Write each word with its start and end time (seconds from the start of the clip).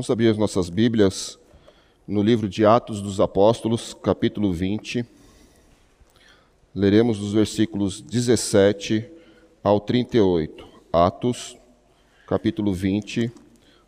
Vamos 0.00 0.08
abrir 0.08 0.28
as 0.28 0.38
nossas 0.38 0.70
Bíblias 0.70 1.38
no 2.08 2.22
livro 2.22 2.48
de 2.48 2.64
Atos 2.64 3.02
dos 3.02 3.20
Apóstolos, 3.20 3.92
capítulo 3.92 4.50
20. 4.50 5.04
Leremos 6.74 7.20
os 7.20 7.34
versículos 7.34 8.00
17 8.00 9.06
ao 9.62 9.78
38. 9.78 10.66
Atos, 10.90 11.54
capítulo 12.26 12.72
20, 12.72 13.30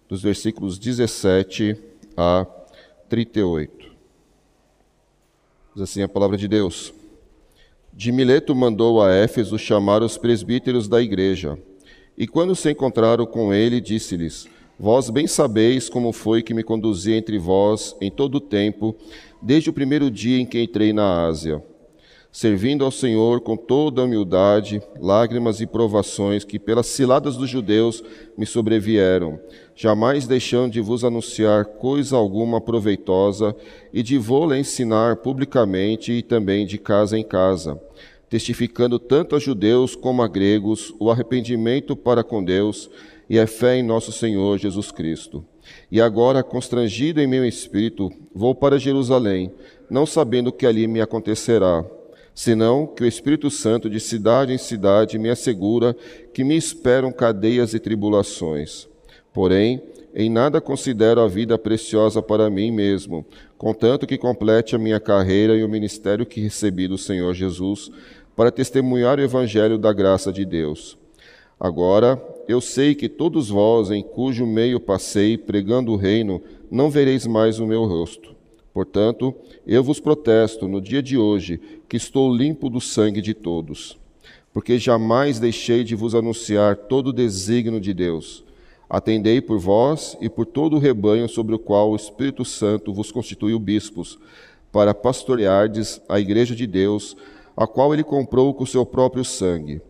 dos 0.06 0.20
versículos 0.20 0.78
17 0.78 1.78
a 2.14 2.46
38. 3.08 3.90
Diz 5.74 5.82
assim 5.82 6.02
a 6.02 6.08
palavra 6.08 6.36
de 6.36 6.46
Deus. 6.46 6.92
De 7.90 8.12
Mileto 8.12 8.54
mandou 8.54 9.02
a 9.02 9.10
Éfeso 9.14 9.58
chamar 9.58 10.02
os 10.02 10.18
presbíteros 10.18 10.88
da 10.88 11.00
igreja. 11.00 11.58
E 12.18 12.26
quando 12.26 12.54
se 12.54 12.70
encontraram 12.70 13.24
com 13.24 13.54
ele, 13.54 13.80
disse-lhes: 13.80 14.46
Vós 14.78 15.10
bem 15.10 15.26
sabeis 15.26 15.88
como 15.88 16.12
foi 16.12 16.42
que 16.42 16.54
me 16.54 16.62
conduzi 16.62 17.12
entre 17.12 17.38
vós 17.38 17.94
em 18.00 18.10
todo 18.10 18.36
o 18.36 18.40
tempo, 18.40 18.96
desde 19.40 19.70
o 19.70 19.72
primeiro 19.72 20.10
dia 20.10 20.38
em 20.38 20.46
que 20.46 20.60
entrei 20.60 20.92
na 20.92 21.26
Ásia, 21.26 21.62
servindo 22.32 22.84
ao 22.84 22.90
Senhor 22.90 23.42
com 23.42 23.56
toda 23.56 24.00
a 24.00 24.04
humildade, 24.04 24.82
lágrimas 24.98 25.60
e 25.60 25.66
provações 25.66 26.42
que 26.42 26.58
pelas 26.58 26.86
ciladas 26.86 27.36
dos 27.36 27.50
judeus 27.50 28.02
me 28.36 28.46
sobrevieram, 28.46 29.38
jamais 29.76 30.26
deixando 30.26 30.72
de 30.72 30.80
vos 30.80 31.04
anunciar 31.04 31.66
coisa 31.66 32.16
alguma 32.16 32.60
proveitosa 32.60 33.54
e 33.92 34.02
de 34.02 34.16
vô-la 34.16 34.58
ensinar 34.58 35.16
publicamente 35.16 36.12
e 36.12 36.22
também 36.22 36.66
de 36.66 36.78
casa 36.78 37.18
em 37.18 37.22
casa, 37.22 37.78
testificando 38.30 38.98
tanto 38.98 39.36
a 39.36 39.38
judeus 39.38 39.94
como 39.94 40.22
a 40.22 40.28
gregos 40.28 40.94
o 40.98 41.10
arrependimento 41.10 41.94
para 41.94 42.24
com 42.24 42.42
Deus 42.42 42.88
e 43.32 43.40
a 43.40 43.46
fé 43.46 43.76
em 43.78 43.82
nosso 43.82 44.12
Senhor 44.12 44.58
Jesus 44.58 44.92
Cristo. 44.92 45.42
E 45.90 46.02
agora, 46.02 46.42
constrangido 46.42 47.18
em 47.18 47.26
meu 47.26 47.46
espírito, 47.46 48.12
vou 48.34 48.54
para 48.54 48.78
Jerusalém, 48.78 49.50
não 49.88 50.04
sabendo 50.04 50.48
o 50.48 50.52
que 50.52 50.66
ali 50.66 50.86
me 50.86 51.00
acontecerá, 51.00 51.82
senão 52.34 52.86
que 52.86 53.02
o 53.02 53.06
Espírito 53.06 53.50
Santo 53.50 53.88
de 53.88 53.98
cidade 53.98 54.52
em 54.52 54.58
cidade 54.58 55.18
me 55.18 55.30
assegura 55.30 55.96
que 56.34 56.44
me 56.44 56.54
esperam 56.54 57.10
cadeias 57.10 57.72
e 57.72 57.80
tribulações. 57.80 58.86
Porém, 59.32 59.82
em 60.14 60.28
nada 60.28 60.60
considero 60.60 61.22
a 61.22 61.26
vida 61.26 61.56
preciosa 61.56 62.20
para 62.20 62.50
mim 62.50 62.70
mesmo, 62.70 63.24
contanto 63.56 64.06
que 64.06 64.18
complete 64.18 64.76
a 64.76 64.78
minha 64.78 65.00
carreira 65.00 65.56
e 65.56 65.64
o 65.64 65.68
ministério 65.70 66.26
que 66.26 66.38
recebi 66.38 66.86
do 66.86 66.98
Senhor 66.98 67.32
Jesus, 67.32 67.90
para 68.36 68.50
testemunhar 68.50 69.18
o 69.18 69.22
evangelho 69.22 69.78
da 69.78 69.90
graça 69.90 70.30
de 70.30 70.44
Deus. 70.44 70.98
Agora, 71.58 72.20
eu 72.48 72.60
sei 72.60 72.94
que 72.94 73.08
todos 73.08 73.48
vós, 73.48 73.90
em 73.90 74.02
cujo 74.02 74.46
meio 74.46 74.80
passei 74.80 75.36
pregando 75.38 75.92
o 75.92 75.96
reino, 75.96 76.42
não 76.70 76.90
vereis 76.90 77.26
mais 77.26 77.58
o 77.58 77.66
meu 77.66 77.84
rosto. 77.84 78.34
Portanto, 78.72 79.34
eu 79.66 79.84
vos 79.84 80.00
protesto 80.00 80.66
no 80.66 80.80
dia 80.80 81.02
de 81.02 81.16
hoje 81.18 81.60
que 81.88 81.96
estou 81.96 82.34
limpo 82.34 82.70
do 82.70 82.80
sangue 82.80 83.20
de 83.20 83.34
todos, 83.34 83.98
porque 84.52 84.78
jamais 84.78 85.38
deixei 85.38 85.84
de 85.84 85.94
vos 85.94 86.14
anunciar 86.14 86.76
todo 86.76 87.08
o 87.08 87.12
desígnio 87.12 87.80
de 87.80 87.92
Deus. 87.92 88.44
Atendei 88.88 89.40
por 89.40 89.58
vós 89.58 90.16
e 90.20 90.28
por 90.28 90.46
todo 90.46 90.76
o 90.76 90.78
rebanho 90.78 91.28
sobre 91.28 91.54
o 91.54 91.58
qual 91.58 91.90
o 91.90 91.96
Espírito 91.96 92.44
Santo 92.44 92.92
vos 92.92 93.12
constituiu 93.12 93.58
bispos, 93.58 94.18
para 94.70 94.94
pastoreardes 94.94 96.00
a 96.08 96.18
igreja 96.18 96.56
de 96.56 96.66
Deus, 96.66 97.14
a 97.54 97.66
qual 97.66 97.92
ele 97.92 98.02
comprou 98.02 98.54
com 98.54 98.64
o 98.64 98.66
seu 98.66 98.86
próprio 98.86 99.24
sangue. 99.24 99.82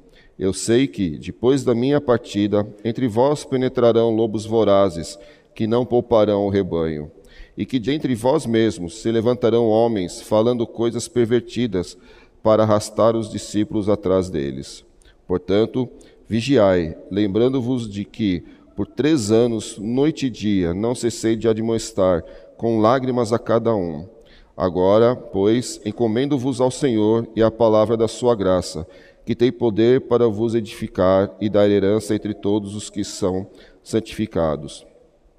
Eu 0.42 0.52
sei 0.52 0.88
que, 0.88 1.10
depois 1.18 1.62
da 1.62 1.72
minha 1.72 2.00
partida, 2.00 2.66
entre 2.84 3.06
vós 3.06 3.44
penetrarão 3.44 4.10
lobos 4.10 4.44
vorazes, 4.44 5.16
que 5.54 5.68
não 5.68 5.86
pouparão 5.86 6.44
o 6.44 6.48
rebanho, 6.48 7.12
e 7.56 7.64
que 7.64 7.78
de 7.78 7.92
entre 7.92 8.12
vós 8.16 8.44
mesmos 8.44 9.00
se 9.00 9.12
levantarão 9.12 9.68
homens 9.68 10.20
falando 10.20 10.66
coisas 10.66 11.06
pervertidas 11.06 11.96
para 12.42 12.64
arrastar 12.64 13.14
os 13.14 13.30
discípulos 13.30 13.88
atrás 13.88 14.28
deles. 14.28 14.84
Portanto, 15.28 15.88
vigiai, 16.28 16.98
lembrando-vos 17.08 17.88
de 17.88 18.04
que, 18.04 18.42
por 18.74 18.88
três 18.88 19.30
anos, 19.30 19.78
noite 19.78 20.26
e 20.26 20.30
dia, 20.30 20.74
não 20.74 20.92
cessei 20.92 21.36
de 21.36 21.46
admoestar, 21.46 22.24
com 22.56 22.80
lágrimas 22.80 23.32
a 23.32 23.38
cada 23.38 23.76
um. 23.76 24.08
Agora, 24.56 25.14
pois, 25.14 25.80
encomendo-vos 25.84 26.60
ao 26.60 26.70
Senhor 26.70 27.28
e 27.36 27.42
à 27.42 27.50
palavra 27.50 27.96
da 27.96 28.08
sua 28.08 28.34
graça, 28.34 28.86
que 29.24 29.34
tem 29.34 29.52
poder 29.52 30.02
para 30.02 30.28
vos 30.28 30.54
edificar 30.54 31.34
e 31.40 31.48
dar 31.48 31.68
herança 31.68 32.14
entre 32.14 32.34
todos 32.34 32.74
os 32.74 32.90
que 32.90 33.04
são 33.04 33.46
santificados. 33.82 34.86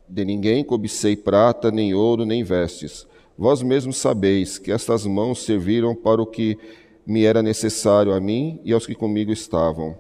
De 0.07 0.23
ninguém 0.23 0.63
cobicei 0.63 1.15
prata, 1.15 1.71
nem 1.71 1.93
ouro, 1.93 2.25
nem 2.25 2.43
vestes. 2.43 3.07
Vós 3.37 3.61
mesmos 3.61 3.97
sabeis 3.97 4.57
que 4.57 4.71
estas 4.71 5.05
mãos 5.05 5.43
serviram 5.43 5.95
para 5.95 6.21
o 6.21 6.25
que 6.25 6.57
me 7.05 7.25
era 7.25 7.41
necessário 7.41 8.13
a 8.13 8.19
mim 8.19 8.59
e 8.63 8.71
aos 8.73 8.85
que 8.85 8.95
comigo 8.95 9.31
estavam. 9.31 9.97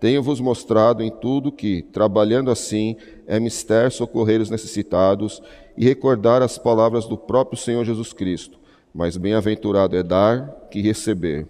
Tenho-vos 0.00 0.40
mostrado 0.40 1.02
em 1.02 1.10
tudo 1.10 1.52
que, 1.52 1.82
trabalhando 1.82 2.50
assim, 2.50 2.96
é 3.26 3.40
mister 3.40 3.90
socorrer 3.90 4.40
os 4.40 4.50
necessitados 4.50 5.40
e 5.78 5.84
recordar 5.84 6.42
as 6.42 6.58
palavras 6.58 7.06
do 7.06 7.16
próprio 7.16 7.58
Senhor 7.58 7.84
Jesus 7.84 8.12
Cristo. 8.12 8.58
Mas 8.94 9.16
bem-aventurado 9.16 9.96
é 9.96 10.02
dar 10.02 10.68
que 10.70 10.82
receber. 10.82 11.46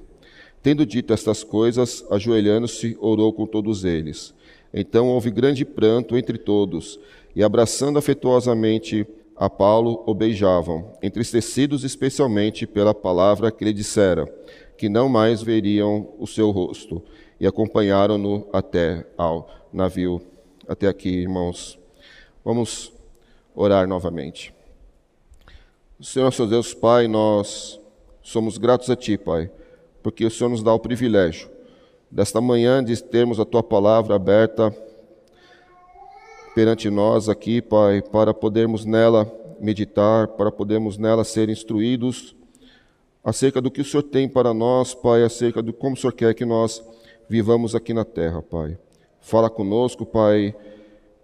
Tendo 0.64 0.86
dito 0.86 1.12
estas 1.12 1.44
coisas, 1.44 2.02
ajoelhando-se, 2.10 2.96
orou 2.98 3.34
com 3.34 3.46
todos 3.46 3.84
eles. 3.84 4.32
Então 4.72 5.08
houve 5.08 5.30
grande 5.30 5.62
pranto 5.62 6.16
entre 6.16 6.38
todos, 6.38 6.98
e 7.36 7.44
abraçando 7.44 7.98
afetuosamente 7.98 9.06
a 9.36 9.50
Paulo, 9.50 10.02
o 10.06 10.14
beijavam, 10.14 10.90
entristecidos 11.02 11.84
especialmente 11.84 12.66
pela 12.66 12.94
palavra 12.94 13.52
que 13.52 13.62
lhe 13.62 13.74
dissera, 13.74 14.24
que 14.78 14.88
não 14.88 15.06
mais 15.06 15.42
veriam 15.42 16.08
o 16.18 16.26
seu 16.26 16.50
rosto, 16.50 17.02
e 17.38 17.46
acompanharam-no 17.46 18.48
até 18.50 19.06
ao 19.18 19.50
navio. 19.70 20.22
Até 20.66 20.88
aqui, 20.88 21.10
irmãos. 21.10 21.78
Vamos 22.42 22.90
orar 23.54 23.86
novamente. 23.86 24.54
Senhor 26.00 26.24
nosso 26.24 26.46
Deus 26.46 26.72
Pai, 26.72 27.06
nós 27.06 27.78
somos 28.22 28.56
gratos 28.56 28.88
a 28.88 28.96
Ti, 28.96 29.18
Pai 29.18 29.50
porque 30.04 30.26
o 30.26 30.30
Senhor 30.30 30.50
nos 30.50 30.62
dá 30.62 30.72
o 30.74 30.78
privilégio 30.78 31.48
desta 32.10 32.38
manhã 32.38 32.84
de 32.84 33.02
termos 33.02 33.40
a 33.40 33.44
tua 33.46 33.62
palavra 33.62 34.14
aberta 34.14 34.70
perante 36.54 36.90
nós 36.90 37.28
aqui, 37.28 37.62
Pai, 37.62 38.02
para 38.02 38.34
podermos 38.34 38.84
nela 38.84 39.26
meditar, 39.58 40.28
para 40.28 40.52
podermos 40.52 40.98
nela 40.98 41.24
ser 41.24 41.48
instruídos 41.48 42.36
acerca 43.24 43.62
do 43.62 43.70
que 43.70 43.80
o 43.80 43.84
Senhor 43.84 44.02
tem 44.02 44.28
para 44.28 44.52
nós, 44.52 44.94
Pai, 44.94 45.24
acerca 45.24 45.62
de 45.62 45.72
como 45.72 45.94
o 45.94 45.96
Senhor 45.96 46.12
quer 46.12 46.34
que 46.34 46.44
nós 46.44 46.84
vivamos 47.26 47.74
aqui 47.74 47.94
na 47.94 48.04
terra, 48.04 48.42
Pai. 48.42 48.76
Fala 49.20 49.48
conosco, 49.48 50.04
Pai, 50.04 50.54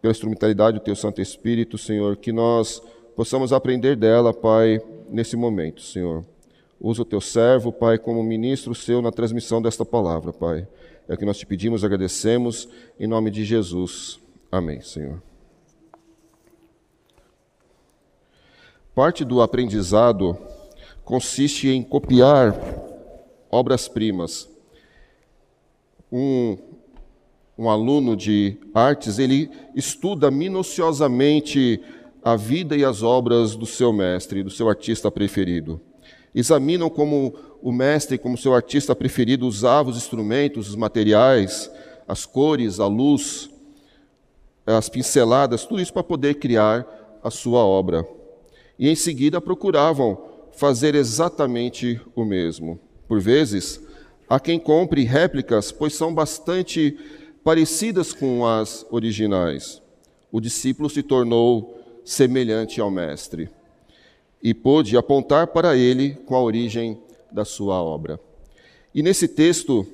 pela 0.00 0.10
instrumentalidade 0.10 0.78
do 0.78 0.82
Teu 0.82 0.96
Santo 0.96 1.20
Espírito, 1.20 1.76
Senhor, 1.76 2.16
que 2.16 2.32
nós 2.32 2.82
possamos 3.14 3.52
aprender 3.52 3.94
dela, 3.94 4.32
Pai, 4.32 4.80
nesse 5.10 5.36
momento, 5.36 5.82
Senhor. 5.82 6.24
Usa 6.80 7.02
o 7.02 7.04
teu 7.04 7.20
servo, 7.20 7.70
Pai, 7.70 7.98
como 7.98 8.22
ministro 8.22 8.74
seu 8.74 9.02
na 9.02 9.12
transmissão 9.12 9.60
desta 9.60 9.84
palavra, 9.84 10.32
Pai. 10.32 10.66
É 11.06 11.12
o 11.12 11.16
que 11.16 11.26
nós 11.26 11.36
te 11.36 11.44
pedimos, 11.44 11.84
agradecemos, 11.84 12.66
em 12.98 13.06
nome 13.06 13.30
de 13.30 13.44
Jesus. 13.44 14.18
Amém, 14.50 14.80
Senhor. 14.80 15.22
Parte 18.94 19.22
do 19.26 19.42
aprendizado 19.42 20.38
consiste 21.04 21.68
em 21.68 21.82
copiar 21.82 22.58
obras-primas. 23.50 24.48
Um, 26.10 26.56
um 27.58 27.68
aluno 27.68 28.16
de 28.16 28.56
artes, 28.72 29.18
ele 29.18 29.50
estuda 29.74 30.30
minuciosamente 30.30 31.82
a 32.24 32.36
vida 32.36 32.74
e 32.74 32.84
as 32.84 33.02
obras 33.02 33.54
do 33.54 33.66
seu 33.66 33.92
mestre, 33.92 34.42
do 34.42 34.50
seu 34.50 34.66
artista 34.66 35.10
preferido 35.10 35.80
examinam 36.34 36.88
como 36.88 37.34
o 37.62 37.72
mestre, 37.72 38.18
como 38.18 38.38
seu 38.38 38.54
artista 38.54 38.94
preferido, 38.94 39.46
usava 39.46 39.90
os 39.90 39.96
instrumentos, 39.96 40.68
os 40.68 40.76
materiais, 40.76 41.70
as 42.06 42.24
cores, 42.24 42.80
a 42.80 42.86
luz, 42.86 43.50
as 44.66 44.88
pinceladas, 44.88 45.64
tudo 45.64 45.80
isso 45.80 45.92
para 45.92 46.02
poder 46.02 46.34
criar 46.34 46.86
a 47.22 47.30
sua 47.30 47.64
obra. 47.64 48.06
E 48.78 48.88
em 48.88 48.94
seguida 48.94 49.40
procuravam 49.40 50.18
fazer 50.52 50.94
exatamente 50.94 52.00
o 52.14 52.24
mesmo. 52.24 52.78
Por 53.06 53.20
vezes, 53.20 53.80
há 54.28 54.38
quem 54.38 54.58
compre 54.58 55.04
réplicas, 55.04 55.72
pois 55.72 55.94
são 55.94 56.14
bastante 56.14 56.96
parecidas 57.42 58.12
com 58.12 58.46
as 58.46 58.86
originais. 58.90 59.82
O 60.32 60.40
discípulo 60.40 60.88
se 60.88 61.02
tornou 61.02 61.76
semelhante 62.04 62.80
ao 62.80 62.90
mestre 62.90 63.50
e 64.42 64.54
pôde 64.54 64.96
apontar 64.96 65.48
para 65.48 65.76
ele 65.76 66.14
com 66.26 66.34
a 66.34 66.42
origem 66.42 66.98
da 67.30 67.44
sua 67.44 67.82
obra. 67.82 68.18
E 68.94 69.02
nesse 69.02 69.28
texto 69.28 69.86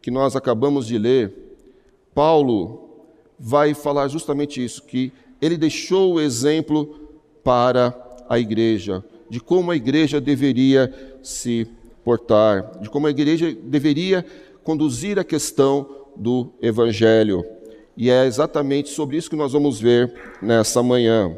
que 0.00 0.10
nós 0.10 0.36
acabamos 0.36 0.86
de 0.86 0.96
ler, 0.98 1.32
Paulo 2.14 2.88
vai 3.38 3.74
falar 3.74 4.08
justamente 4.08 4.64
isso, 4.64 4.82
que 4.82 5.12
ele 5.40 5.56
deixou 5.56 6.14
o 6.14 6.20
exemplo 6.20 7.08
para 7.44 7.94
a 8.28 8.38
igreja, 8.38 9.04
de 9.30 9.40
como 9.40 9.70
a 9.70 9.76
igreja 9.76 10.20
deveria 10.20 10.92
se 11.22 11.66
portar, 12.04 12.80
de 12.80 12.88
como 12.88 13.06
a 13.06 13.10
igreja 13.10 13.56
deveria 13.62 14.24
conduzir 14.62 15.18
a 15.18 15.24
questão 15.24 15.86
do 16.16 16.50
evangelho. 16.60 17.44
E 17.96 18.10
é 18.10 18.26
exatamente 18.26 18.90
sobre 18.90 19.16
isso 19.16 19.30
que 19.30 19.36
nós 19.36 19.52
vamos 19.52 19.80
ver 19.80 20.12
nessa 20.40 20.82
manhã. 20.82 21.36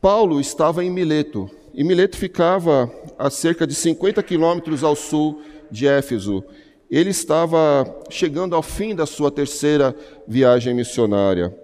Paulo 0.00 0.40
estava 0.40 0.84
em 0.84 0.90
Mileto, 0.90 1.50
e 1.74 1.82
Mileto 1.82 2.16
ficava 2.16 2.90
a 3.18 3.28
cerca 3.30 3.66
de 3.66 3.74
50 3.74 4.22
quilômetros 4.22 4.84
ao 4.84 4.94
sul 4.94 5.42
de 5.70 5.88
Éfeso. 5.88 6.44
Ele 6.88 7.10
estava 7.10 7.84
chegando 8.08 8.54
ao 8.54 8.62
fim 8.62 8.94
da 8.94 9.06
sua 9.06 9.30
terceira 9.30 9.94
viagem 10.26 10.72
missionária. 10.72 11.54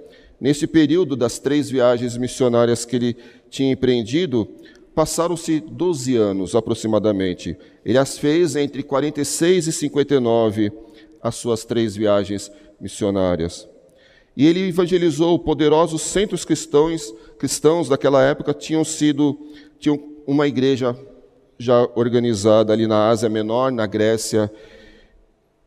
Nesse 0.40 0.66
período 0.66 1.14
das 1.14 1.38
três 1.38 1.70
viagens 1.70 2.16
missionárias 2.16 2.84
que 2.84 2.96
ele 2.96 3.16
tinha 3.48 3.72
empreendido, 3.72 4.48
passaram-se 4.94 5.60
12 5.60 6.16
anos 6.16 6.56
aproximadamente. 6.56 7.56
Ele 7.84 7.98
as 7.98 8.18
fez 8.18 8.56
entre 8.56 8.82
46 8.82 9.68
e 9.68 9.72
59, 9.72 10.72
as 11.22 11.36
suas 11.36 11.64
três 11.64 11.94
viagens 11.94 12.50
missionárias. 12.80 13.68
E 14.36 14.46
ele 14.46 14.68
evangelizou 14.68 15.38
poderosos 15.38 16.02
centros 16.02 16.44
cristãos, 16.44 17.14
cristãos 17.44 17.90
daquela 17.90 18.22
época 18.22 18.54
tinham 18.54 18.82
sido 18.82 19.38
tinham 19.78 20.02
uma 20.26 20.48
igreja 20.48 20.96
já 21.58 21.86
organizada 21.94 22.72
ali 22.72 22.86
na 22.86 23.10
Ásia 23.10 23.28
Menor, 23.28 23.70
na 23.70 23.86
Grécia 23.86 24.50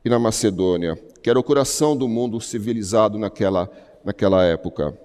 e 0.04 0.10
na 0.10 0.18
Macedônia, 0.18 1.00
que 1.22 1.30
era 1.30 1.40
o 1.40 1.44
coração 1.44 1.96
do 1.96 2.08
mundo 2.08 2.42
civilizado 2.42 3.20
naquela, 3.20 3.70
naquela 4.04 4.44
época. 4.44 4.98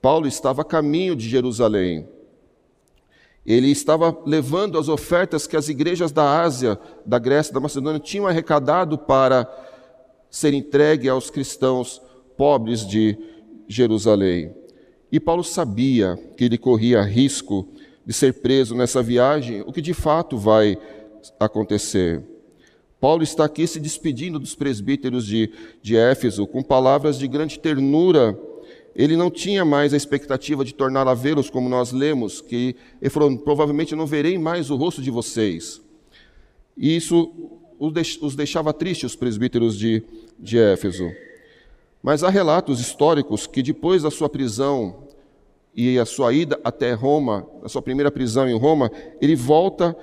Paulo 0.00 0.28
estava 0.28 0.62
a 0.62 0.64
caminho 0.64 1.16
de 1.16 1.28
Jerusalém. 1.28 2.08
Ele 3.44 3.72
estava 3.72 4.16
levando 4.24 4.78
as 4.78 4.88
ofertas 4.88 5.48
que 5.48 5.56
as 5.56 5.68
igrejas 5.68 6.12
da 6.12 6.42
Ásia, 6.42 6.78
da 7.04 7.18
Grécia, 7.18 7.52
da 7.52 7.58
Macedônia 7.58 7.98
tinham 7.98 8.28
arrecadado 8.28 8.96
para 8.96 9.52
ser 10.30 10.54
entregue 10.54 11.08
aos 11.08 11.28
cristãos 11.28 12.00
pobres 12.36 12.86
de 12.86 13.18
Jerusalém. 13.66 14.54
E 15.14 15.20
Paulo 15.20 15.44
sabia 15.44 16.18
que 16.36 16.42
ele 16.42 16.58
corria 16.58 17.00
risco 17.00 17.68
de 18.04 18.12
ser 18.12 18.34
preso 18.34 18.74
nessa 18.74 19.00
viagem, 19.00 19.62
o 19.64 19.72
que 19.72 19.80
de 19.80 19.94
fato 19.94 20.36
vai 20.36 20.76
acontecer. 21.38 22.20
Paulo 23.00 23.22
está 23.22 23.44
aqui 23.44 23.64
se 23.64 23.78
despedindo 23.78 24.40
dos 24.40 24.56
presbíteros 24.56 25.24
de, 25.24 25.52
de 25.80 25.96
Éfeso 25.96 26.48
com 26.48 26.64
palavras 26.64 27.16
de 27.16 27.28
grande 27.28 27.60
ternura. 27.60 28.36
Ele 28.92 29.16
não 29.16 29.30
tinha 29.30 29.64
mais 29.64 29.94
a 29.94 29.96
expectativa 29.96 30.64
de 30.64 30.74
tornar 30.74 31.06
a 31.06 31.14
vê-los 31.14 31.48
como 31.48 31.68
nós 31.68 31.92
lemos, 31.92 32.40
que 32.40 32.74
ele 33.00 33.08
falou: 33.08 33.38
provavelmente 33.38 33.94
não 33.94 34.06
verei 34.06 34.36
mais 34.36 34.68
o 34.68 34.74
rosto 34.74 35.00
de 35.00 35.12
vocês. 35.12 35.80
E 36.76 36.96
isso 36.96 37.32
os 37.78 38.34
deixava 38.34 38.72
tristes, 38.72 39.12
os 39.12 39.16
presbíteros 39.16 39.78
de, 39.78 40.02
de 40.40 40.58
Éfeso. 40.58 41.08
Mas 42.02 42.24
há 42.24 42.30
relatos 42.30 42.80
históricos 42.80 43.46
que 43.46 43.62
depois 43.62 44.02
da 44.02 44.10
sua 44.10 44.28
prisão 44.28 45.03
e 45.74 45.98
a 45.98 46.04
sua 46.04 46.32
ida 46.32 46.58
até 46.62 46.92
Roma, 46.92 47.46
a 47.62 47.68
sua 47.68 47.82
primeira 47.82 48.10
prisão 48.10 48.48
em 48.48 48.56
Roma, 48.56 48.90
ele 49.20 49.34
volta 49.34 49.96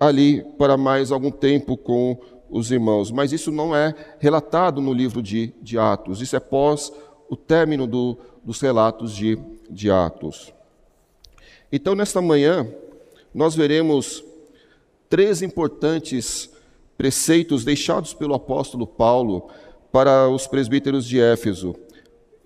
ali 0.00 0.44
para 0.58 0.76
mais 0.76 1.12
algum 1.12 1.30
tempo 1.30 1.76
com 1.76 2.18
os 2.50 2.70
irmãos. 2.70 3.10
Mas 3.10 3.32
isso 3.32 3.52
não 3.52 3.74
é 3.74 3.94
relatado 4.18 4.80
no 4.80 4.92
livro 4.92 5.22
de, 5.22 5.54
de 5.62 5.78
Atos, 5.78 6.20
isso 6.20 6.34
é 6.34 6.40
pós 6.40 6.92
o 7.28 7.36
término 7.36 7.86
do, 7.86 8.18
dos 8.44 8.60
relatos 8.60 9.14
de, 9.14 9.38
de 9.70 9.90
Atos. 9.90 10.52
Então, 11.70 11.94
nesta 11.94 12.20
manhã, 12.20 12.68
nós 13.32 13.54
veremos 13.54 14.22
três 15.08 15.40
importantes 15.40 16.50
preceitos 16.98 17.64
deixados 17.64 18.12
pelo 18.12 18.34
apóstolo 18.34 18.86
Paulo 18.86 19.48
para 19.90 20.28
os 20.28 20.46
presbíteros 20.46 21.06
de 21.06 21.20
Éfeso 21.20 21.74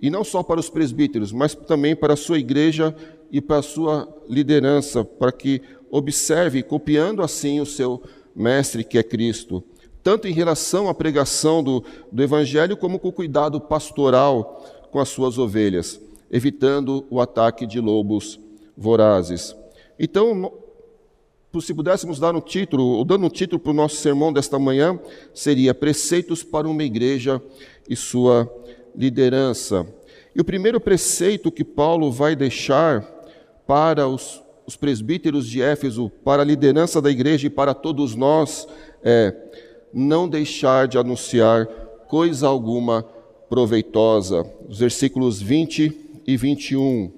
e 0.01 0.11
não 0.11 0.23
só 0.23 0.43
para 0.43 0.61
os 0.61 0.69
presbíteros, 0.69 1.33
mas 1.33 1.55
também 1.55 1.97
para 1.97 2.15
a 2.15 2.17
sua 2.17 2.39
igreja 2.39 2.95
e 3.31 3.41
para 3.41 3.59
a 3.59 3.63
sua 3.63 4.09
liderança, 4.29 5.05
para 5.05 5.33
que 5.33 5.63
observe, 5.91 6.63
copiando 6.63 7.23
assim 7.23 7.61
o 7.61 7.67
seu 7.67 8.03
mestre, 8.35 8.85
que 8.85 8.99
é 8.99 9.03
Cristo, 9.03 9.63
tanto 10.03 10.29
em 10.29 10.33
relação 10.33 10.89
à 10.89 10.95
pregação 10.95 11.63
do, 11.63 11.83
do 12.13 12.23
Evangelho, 12.23 12.77
como 12.77 12.99
com 12.99 13.09
o 13.09 13.13
cuidado 13.13 13.61
pastoral 13.61 14.65
com 14.91 15.01
as 15.01 15.09
suas 15.09 15.39
ovelhas, 15.39 16.01
evitando 16.31 17.05
o 17.11 17.21
ataque 17.21 17.67
de 17.67 17.81
lobos 17.81 18.39
vorazes. 18.77 19.57
Então, 19.99 20.53
se 21.61 21.75
pudéssemos 21.75 22.19
dar 22.19 22.35
um 22.35 22.41
título, 22.41 22.85
ou 22.85 23.05
dando 23.05 23.27
um 23.27 23.31
título 23.31 23.59
para 23.59 23.71
o 23.71 23.75
nosso 23.75 23.97
sermão 23.97 24.33
desta 24.33 24.59
manhã, 24.59 24.99
seria 25.35 25.75
Preceitos 25.75 26.43
para 26.43 26.69
uma 26.69 26.85
Igreja 26.85 27.43
e 27.89 27.97
Sua 27.97 28.51
liderança. 28.97 29.87
E 30.35 30.41
o 30.41 30.45
primeiro 30.45 30.81
preceito 30.81 31.53
que 31.53 31.65
Paulo 31.65 32.11
vai 32.11 32.35
deixar 32.35 33.03
para 33.67 34.09
os, 34.09 34.43
os 34.67 34.77
presbíteros 34.77 35.47
de 35.47 35.61
Éfeso, 35.61 36.11
para 36.25 36.43
a 36.43 36.45
liderança 36.45 37.01
da 37.01 37.11
igreja 37.11 37.47
e 37.47 37.51
para 37.51 37.75
todos 37.75 38.15
nós 38.15 38.67
é 39.03 39.35
não 39.93 40.29
deixar 40.29 40.89
de 40.89 40.99
anunciar 40.99 41.67
coisa 42.09 42.47
alguma 42.47 43.03
proveitosa. 43.49 44.45
Os 44.69 44.79
versículos 44.79 45.41
20 45.41 46.23
e 46.27 46.37
21. 46.37 47.13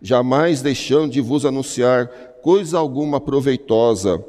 Jamais 0.00 0.62
deixando 0.62 1.12
de 1.12 1.20
vos 1.20 1.44
anunciar 1.44 2.06
coisa 2.42 2.78
alguma 2.78 3.20
proveitosa, 3.20 4.24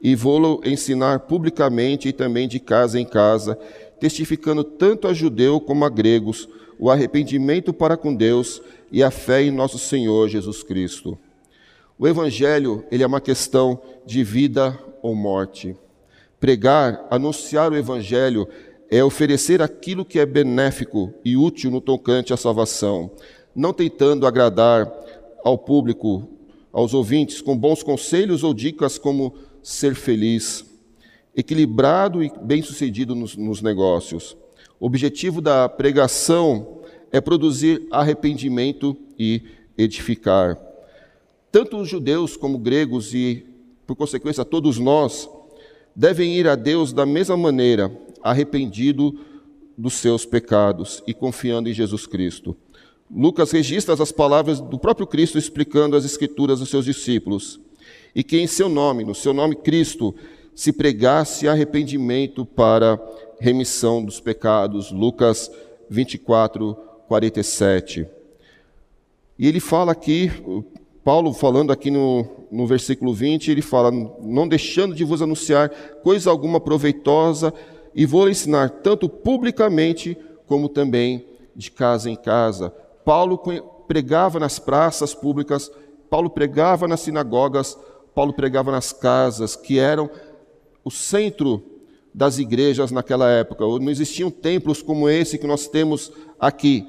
e 0.00 0.14
vou-lo 0.14 0.60
ensinar 0.64 1.20
publicamente 1.20 2.08
e 2.08 2.12
também 2.12 2.46
de 2.46 2.60
casa 2.60 3.00
em 3.00 3.04
casa, 3.04 3.58
testificando 3.98 4.62
tanto 4.62 5.08
a 5.08 5.14
judeu 5.14 5.60
como 5.60 5.84
a 5.84 5.88
gregos 5.88 6.48
o 6.78 6.90
arrependimento 6.90 7.72
para 7.72 7.96
com 7.96 8.14
Deus 8.14 8.60
e 8.92 9.02
a 9.02 9.10
fé 9.10 9.42
em 9.42 9.50
nosso 9.50 9.78
Senhor 9.78 10.28
Jesus 10.28 10.62
Cristo. 10.62 11.18
O 11.98 12.06
evangelho, 12.06 12.84
ele 12.90 13.02
é 13.02 13.06
uma 13.06 13.20
questão 13.20 13.80
de 14.04 14.22
vida 14.22 14.78
ou 15.02 15.14
morte. 15.14 15.74
Pregar, 16.38 17.06
anunciar 17.10 17.72
o 17.72 17.76
evangelho 17.76 18.46
é 18.90 19.02
oferecer 19.02 19.62
aquilo 19.62 20.04
que 20.04 20.18
é 20.18 20.26
benéfico 20.26 21.12
e 21.24 21.36
útil 21.36 21.70
no 21.70 21.80
tocante 21.80 22.32
à 22.32 22.36
salvação, 22.36 23.10
não 23.54 23.72
tentando 23.72 24.26
agradar 24.26 24.92
ao 25.42 25.56
público, 25.56 26.28
aos 26.70 26.92
ouvintes 26.92 27.40
com 27.40 27.56
bons 27.56 27.82
conselhos 27.82 28.44
ou 28.44 28.52
dicas 28.52 28.98
como 28.98 29.34
ser 29.62 29.94
feliz 29.94 30.75
equilibrado 31.36 32.24
e 32.24 32.32
bem-sucedido 32.42 33.14
nos, 33.14 33.36
nos 33.36 33.60
negócios. 33.60 34.36
O 34.80 34.86
objetivo 34.86 35.40
da 35.40 35.68
pregação 35.68 36.80
é 37.12 37.20
produzir 37.20 37.86
arrependimento 37.90 38.96
e 39.18 39.42
edificar. 39.76 40.58
Tanto 41.52 41.76
os 41.76 41.88
judeus 41.88 42.36
como 42.36 42.58
gregos 42.58 43.14
e, 43.14 43.46
por 43.86 43.96
consequência, 43.96 44.44
todos 44.44 44.78
nós, 44.78 45.28
devem 45.94 46.34
ir 46.34 46.48
a 46.48 46.54
Deus 46.54 46.92
da 46.92 47.06
mesma 47.06 47.36
maneira, 47.36 47.90
arrependido 48.22 49.18
dos 49.76 49.94
seus 49.94 50.24
pecados 50.24 51.02
e 51.06 51.14
confiando 51.14 51.68
em 51.68 51.72
Jesus 51.72 52.06
Cristo. 52.06 52.56
Lucas 53.14 53.52
registra 53.52 53.94
as 53.94 54.10
palavras 54.10 54.60
do 54.60 54.78
próprio 54.78 55.06
Cristo 55.06 55.38
explicando 55.38 55.96
as 55.96 56.04
Escrituras 56.04 56.60
aos 56.60 56.68
seus 56.68 56.84
discípulos. 56.84 57.60
E 58.14 58.24
que 58.24 58.38
em 58.38 58.46
seu 58.46 58.68
nome, 58.68 59.04
no 59.04 59.14
seu 59.14 59.32
nome 59.32 59.54
Cristo, 59.54 60.14
se 60.56 60.72
pregasse 60.72 61.46
arrependimento 61.46 62.46
para 62.46 62.98
remissão 63.38 64.02
dos 64.02 64.18
pecados. 64.18 64.90
Lucas 64.90 65.50
24, 65.90 66.74
47. 67.06 68.08
E 69.38 69.46
ele 69.46 69.60
fala 69.60 69.92
aqui, 69.92 70.32
Paulo 71.04 71.34
falando 71.34 71.70
aqui 71.70 71.90
no, 71.90 72.26
no 72.50 72.66
versículo 72.66 73.12
20, 73.12 73.50
ele 73.50 73.60
fala: 73.60 73.92
Não 74.22 74.48
deixando 74.48 74.94
de 74.94 75.04
vos 75.04 75.20
anunciar 75.20 75.68
coisa 76.02 76.30
alguma 76.30 76.58
proveitosa, 76.58 77.52
e 77.94 78.06
vou 78.06 78.26
ensinar 78.26 78.70
tanto 78.70 79.10
publicamente 79.10 80.16
como 80.46 80.70
também 80.70 81.26
de 81.54 81.70
casa 81.70 82.08
em 82.10 82.16
casa. 82.16 82.70
Paulo 83.04 83.38
pregava 83.86 84.40
nas 84.40 84.58
praças 84.58 85.14
públicas, 85.14 85.70
Paulo 86.08 86.30
pregava 86.30 86.88
nas 86.88 87.00
sinagogas, 87.00 87.76
Paulo 88.14 88.32
pregava 88.32 88.72
nas 88.72 88.94
casas, 88.94 89.54
que 89.54 89.78
eram 89.78 90.08
o 90.86 90.90
centro 90.90 91.64
das 92.14 92.38
igrejas 92.38 92.92
naquela 92.92 93.28
época. 93.28 93.64
Não 93.64 93.90
existiam 93.90 94.30
templos 94.30 94.80
como 94.80 95.08
esse 95.08 95.36
que 95.36 95.44
nós 95.44 95.66
temos 95.66 96.12
aqui. 96.38 96.86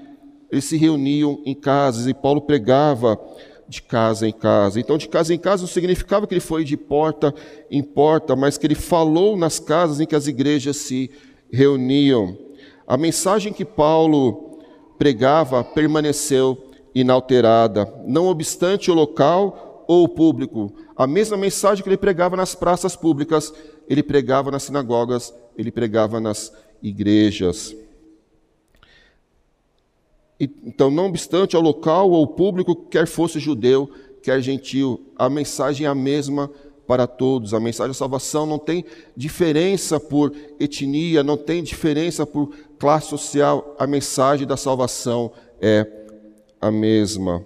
Eles 0.51 0.66
se 0.66 0.77
reuniam 0.77 1.42
em 1.44 1.56
casas 1.56 2.06
e 2.06 2.13
Paulo 2.13 2.42
pregava 2.42 3.20
de 3.68 3.82
casa 3.82 4.27
em 4.27 4.32
casa. 4.32 4.80
Então, 4.80 5.00
de 5.00 5.10
casa 5.10 5.34
em 5.34 5.39
casa 5.39 5.63
não 5.63 5.68
significava 5.68 6.27
que 6.27 6.34
ele 6.36 6.39
foi 6.39 6.63
de 6.63 6.77
porta 6.77 7.34
em 7.72 7.82
porta, 7.82 8.36
mas 8.36 8.56
que 8.56 8.68
ele 8.68 8.75
falou 8.75 9.36
nas 9.36 9.58
casas 9.58 10.00
em 10.00 10.06
que 10.06 10.16
as 10.16 10.27
igrejas 10.27 10.77
se 10.77 11.10
reuniam. 11.51 12.38
A 12.86 12.98
mensagem 12.98 13.51
que 13.51 13.66
Paulo 13.66 14.60
pregava 15.00 15.63
permaneceu 15.63 16.56
inalterada, 16.94 17.92
não 18.06 18.27
obstante 18.27 18.92
o 18.92 18.94
local 18.94 19.86
ou 19.88 20.04
o 20.04 20.10
público. 20.10 20.72
A 20.96 21.08
mesma 21.08 21.36
mensagem 21.36 21.84
que 21.84 21.89
ele 21.89 21.98
pregava 21.98 22.36
nas 22.36 22.54
praças 22.54 22.96
públicas, 22.96 23.54
ele 23.89 24.03
pregava 24.03 24.51
nas 24.51 24.63
sinagogas, 24.63 25.34
ele 25.58 25.72
pregava 25.72 26.20
nas 26.20 26.53
igrejas. 26.82 27.75
Então, 30.39 30.91
não 30.91 31.08
obstante 31.08 31.56
ao 31.56 31.62
local 31.62 32.12
ou 32.12 32.27
público, 32.27 32.75
quer 32.75 33.08
fosse 33.08 33.39
judeu, 33.39 33.89
quer 34.22 34.39
gentil, 34.41 35.01
a 35.15 35.29
mensagem 35.29 35.88
é 35.88 35.89
a 35.89 35.96
mesma 35.96 36.51
para 36.88 37.06
todos. 37.06 37.53
A 37.53 37.60
mensagem 37.60 37.89
da 37.89 37.94
salvação 37.94 38.46
não 38.46 38.58
tem 38.58 38.86
diferença 39.15 40.00
por 40.00 40.34
etnia, 40.60 41.22
não 41.22 41.36
tem 41.36 41.62
diferença 41.62 42.25
por 42.25 42.51
classe 42.79 43.10
social. 43.10 43.75
A 43.77 43.86
mensagem 43.86 44.48
da 44.48 44.56
salvação 44.56 45.32
é 45.60 45.86
a 46.62 46.72
mesma. 46.72 47.44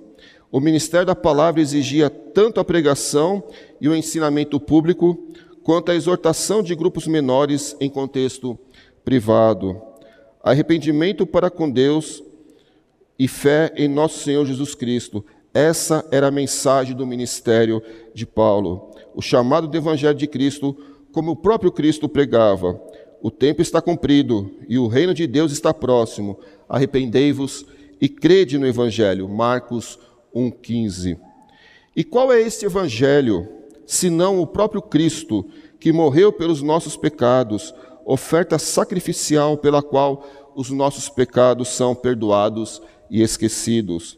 O 0.51 0.59
ministério 0.59 1.07
da 1.07 1.15
palavra 1.15 1.61
exigia 1.61 2.09
tanto 2.09 2.59
a 2.59 2.65
pregação 2.65 3.43
e 3.79 3.89
o 3.89 3.95
ensinamento 3.95 4.59
público, 4.59 5.17
quanto 5.63 5.91
a 5.91 5.95
exortação 5.95 6.63
de 6.63 6.75
grupos 6.75 7.07
menores 7.07 7.75
em 7.79 7.89
contexto 7.89 8.57
privado. 9.03 9.81
Arrependimento 10.43 11.25
para 11.25 11.49
com 11.49 11.69
Deus 11.69 12.23
e 13.17 13.27
fé 13.27 13.71
em 13.75 13.87
nosso 13.87 14.19
Senhor 14.19 14.45
Jesus 14.45 14.73
Cristo. 14.73 15.23
Essa 15.53 16.05
era 16.11 16.27
a 16.27 16.31
mensagem 16.31 16.95
do 16.95 17.05
ministério 17.05 17.81
de 18.13 18.25
Paulo. 18.25 18.91
O 19.13 19.21
chamado 19.21 19.67
do 19.67 19.77
Evangelho 19.77 20.17
de 20.17 20.27
Cristo, 20.27 20.75
como 21.11 21.31
o 21.31 21.35
próprio 21.35 21.71
Cristo 21.71 22.09
pregava. 22.09 22.81
O 23.21 23.29
tempo 23.29 23.61
está 23.61 23.81
cumprido 23.81 24.49
e 24.67 24.79
o 24.79 24.87
reino 24.87 25.13
de 25.13 25.27
Deus 25.27 25.51
está 25.51 25.73
próximo. 25.73 26.39
Arrependei-vos 26.67 27.65
e 27.99 28.09
crede 28.09 28.57
no 28.57 28.65
Evangelho. 28.65 29.29
Marcos 29.29 29.99
1,15. 30.35 31.19
E 31.95 32.03
qual 32.03 32.31
é 32.31 32.41
este 32.41 32.65
Evangelho, 32.65 33.47
senão 33.85 34.39
o 34.39 34.47
próprio 34.47 34.81
Cristo, 34.81 35.45
que 35.79 35.91
morreu 35.91 36.31
pelos 36.31 36.61
nossos 36.61 36.95
pecados, 36.95 37.73
oferta 38.05 38.57
sacrificial 38.57 39.57
pela 39.57 39.81
qual 39.81 40.25
os 40.55 40.69
nossos 40.69 41.09
pecados 41.09 41.69
são 41.69 41.95
perdoados 41.95 42.81
e 43.09 43.21
esquecidos? 43.21 44.17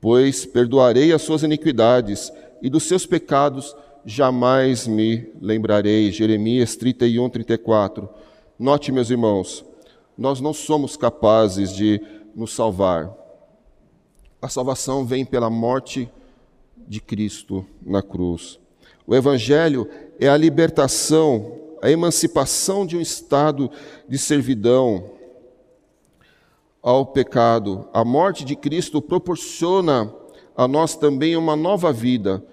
Pois 0.00 0.46
perdoarei 0.46 1.12
as 1.12 1.22
suas 1.22 1.42
iniquidades 1.42 2.32
e 2.62 2.68
dos 2.68 2.84
seus 2.84 3.06
pecados 3.06 3.74
jamais 4.04 4.86
me 4.86 5.30
lembrarei. 5.40 6.10
Jeremias 6.10 6.76
31, 6.76 7.28
34. 7.28 8.08
Note, 8.58 8.90
meus 8.90 9.10
irmãos, 9.10 9.64
nós 10.16 10.40
não 10.40 10.52
somos 10.52 10.96
capazes 10.96 11.72
de 11.74 12.00
nos 12.34 12.52
salvar. 12.52 13.14
A 14.40 14.48
salvação 14.48 15.04
vem 15.04 15.24
pela 15.24 15.50
morte 15.50 16.10
de 16.76 17.00
Cristo 17.00 17.66
na 17.82 18.02
cruz. 18.02 18.58
O 19.08 19.16
Evangelho 19.16 19.88
é 20.20 20.28
a 20.28 20.36
libertação, 20.36 21.58
a 21.82 21.90
emancipação 21.90 22.86
de 22.86 22.94
um 22.94 23.00
estado 23.00 23.70
de 24.06 24.18
servidão 24.18 25.10
ao 26.82 27.06
pecado. 27.06 27.88
A 27.92 28.04
morte 28.04 28.44
de 28.44 28.54
Cristo 28.54 29.00
proporciona 29.00 30.14
a 30.54 30.68
nós 30.68 30.94
também 30.94 31.34
uma 31.36 31.56
nova 31.56 31.90
vida. 31.90 32.44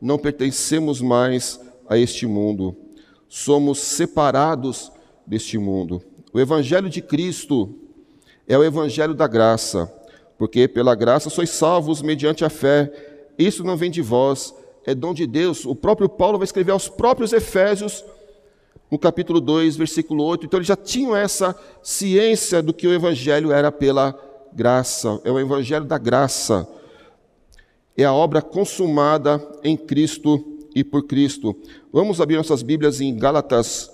Não 0.00 0.16
pertencemos 0.16 1.00
mais 1.00 1.60
a 1.88 1.98
este 1.98 2.26
mundo. 2.26 2.76
Somos 3.28 3.80
separados 3.80 4.92
deste 5.26 5.58
mundo. 5.58 6.00
O 6.32 6.38
Evangelho 6.38 6.88
de 6.88 7.02
Cristo 7.02 7.74
é 8.46 8.56
o 8.56 8.62
Evangelho 8.62 9.14
da 9.14 9.26
graça 9.26 9.92
porque 10.38 10.66
pela 10.68 10.94
graça 10.94 11.30
sois 11.30 11.50
salvos 11.50 12.02
mediante 12.02 12.44
a 12.44 12.50
fé. 12.50 12.92
Isso 13.38 13.64
não 13.64 13.76
vem 13.76 13.90
de 13.90 14.02
vós, 14.02 14.54
é 14.86 14.94
dom 14.94 15.14
de 15.14 15.26
Deus. 15.26 15.64
O 15.64 15.74
próprio 15.74 16.08
Paulo 16.08 16.38
vai 16.38 16.44
escrever 16.44 16.72
aos 16.72 16.88
próprios 16.88 17.32
Efésios, 17.32 18.04
no 18.90 18.98
capítulo 18.98 19.40
2, 19.40 19.76
versículo 19.76 20.24
8. 20.24 20.46
Então 20.46 20.58
eles 20.58 20.68
já 20.68 20.76
tinham 20.76 21.16
essa 21.16 21.58
ciência 21.82 22.62
do 22.62 22.72
que 22.72 22.86
o 22.86 22.92
evangelho 22.92 23.50
era 23.50 23.72
pela 23.72 24.18
graça, 24.52 25.20
é 25.24 25.30
o 25.30 25.38
evangelho 25.38 25.84
da 25.84 25.98
graça. 25.98 26.68
É 27.96 28.04
a 28.04 28.12
obra 28.12 28.42
consumada 28.42 29.40
em 29.62 29.76
Cristo 29.76 30.58
e 30.74 30.82
por 30.82 31.04
Cristo. 31.04 31.56
Vamos 31.92 32.20
abrir 32.20 32.36
nossas 32.36 32.62
Bíblias 32.62 33.00
em 33.00 33.16
Gálatas 33.16 33.90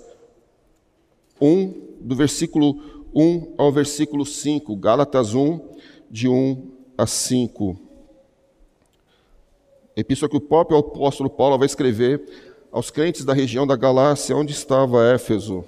1, 1.39 1.73
do 2.01 2.15
versículo 2.15 2.79
1 3.13 3.53
ao 3.57 3.71
versículo 3.71 4.25
5. 4.25 4.75
Gálatas 4.75 5.35
1, 5.35 5.59
de 6.09 6.27
1 6.27 6.71
a 6.97 7.05
5. 7.05 7.90
Epístola 9.95 10.29
que 10.29 10.37
o 10.37 10.41
próprio 10.41 10.77
apóstolo 10.77 11.29
Paulo 11.29 11.57
vai 11.57 11.65
escrever 11.65 12.21
aos 12.71 12.89
crentes 12.89 13.25
da 13.25 13.33
região 13.33 13.67
da 13.67 13.75
Galácia, 13.75 14.35
onde 14.35 14.53
estava 14.53 15.05
Éfeso. 15.13 15.65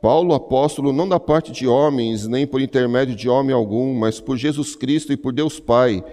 Paulo, 0.00 0.32
apóstolo, 0.32 0.92
não 0.92 1.08
da 1.08 1.18
parte 1.18 1.50
de 1.50 1.66
homens, 1.66 2.26
nem 2.28 2.46
por 2.46 2.60
intermédio 2.60 3.16
de 3.16 3.28
homem 3.28 3.52
algum, 3.52 3.94
mas 3.94 4.20
por 4.20 4.36
Jesus 4.36 4.76
Cristo 4.76 5.12
e 5.12 5.16
por 5.16 5.32
Deus 5.32 5.58
Pai, 5.58 6.04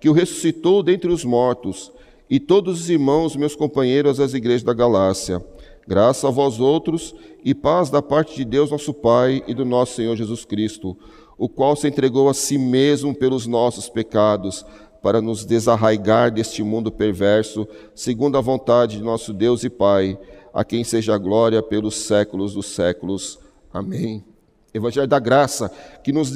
que 0.00 0.08
o 0.08 0.12
ressuscitou 0.12 0.82
dentre 0.82 1.10
os 1.10 1.24
mortos, 1.24 1.90
e 2.30 2.38
todos 2.38 2.82
os 2.82 2.90
irmãos, 2.90 3.34
meus 3.34 3.56
companheiros 3.56 4.18
das 4.18 4.32
igrejas 4.32 4.62
da 4.62 4.72
Galácia. 4.72 5.44
Graça 5.86 6.28
a 6.28 6.30
vós 6.30 6.60
outros 6.60 7.14
e 7.44 7.52
paz 7.52 7.90
da 7.90 8.00
parte 8.00 8.36
de 8.36 8.44
Deus, 8.44 8.70
nosso 8.70 8.94
Pai, 8.94 9.42
e 9.48 9.52
do 9.52 9.64
nosso 9.64 9.96
Senhor 9.96 10.16
Jesus 10.16 10.44
Cristo, 10.44 10.96
o 11.36 11.48
qual 11.48 11.74
se 11.76 11.88
entregou 11.88 12.28
a 12.28 12.34
si 12.34 12.58
mesmo 12.58 13.14
pelos 13.14 13.46
nossos 13.46 13.88
pecados, 13.88 14.64
para 15.02 15.20
nos 15.20 15.44
desarraigar 15.44 16.30
deste 16.30 16.62
mundo 16.62 16.92
perverso, 16.92 17.66
segundo 17.94 18.38
a 18.38 18.40
vontade 18.40 18.98
de 18.98 19.02
nosso 19.02 19.32
Deus 19.32 19.64
e 19.64 19.70
Pai, 19.70 20.18
a 20.54 20.64
quem 20.64 20.84
seja 20.84 21.14
a 21.14 21.18
glória 21.18 21.62
pelos 21.62 21.96
séculos 21.96 22.54
dos 22.54 22.66
séculos. 22.66 23.38
Amém. 23.72 24.24
Evangelho 24.72 25.08
da 25.08 25.18
graça, 25.18 25.70
que 26.04 26.12
nos, 26.12 26.30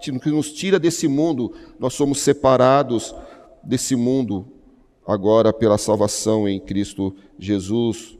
que 0.00 0.30
nos 0.30 0.52
tira 0.52 0.78
desse 0.78 1.06
mundo, 1.06 1.52
nós 1.78 1.94
somos 1.94 2.20
separados 2.20 3.14
desse 3.62 3.94
mundo 3.94 4.48
agora 5.06 5.52
pela 5.52 5.78
salvação 5.78 6.48
em 6.48 6.58
Cristo 6.58 7.14
Jesus, 7.38 8.16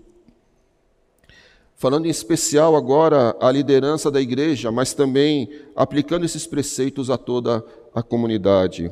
falando 1.82 2.06
em 2.06 2.10
especial 2.10 2.76
agora 2.76 3.36
à 3.40 3.50
liderança 3.50 4.08
da 4.08 4.20
igreja, 4.20 4.70
mas 4.70 4.94
também 4.94 5.50
aplicando 5.74 6.24
esses 6.24 6.46
preceitos 6.46 7.10
a 7.10 7.18
toda 7.18 7.60
a 7.92 8.00
comunidade. 8.00 8.88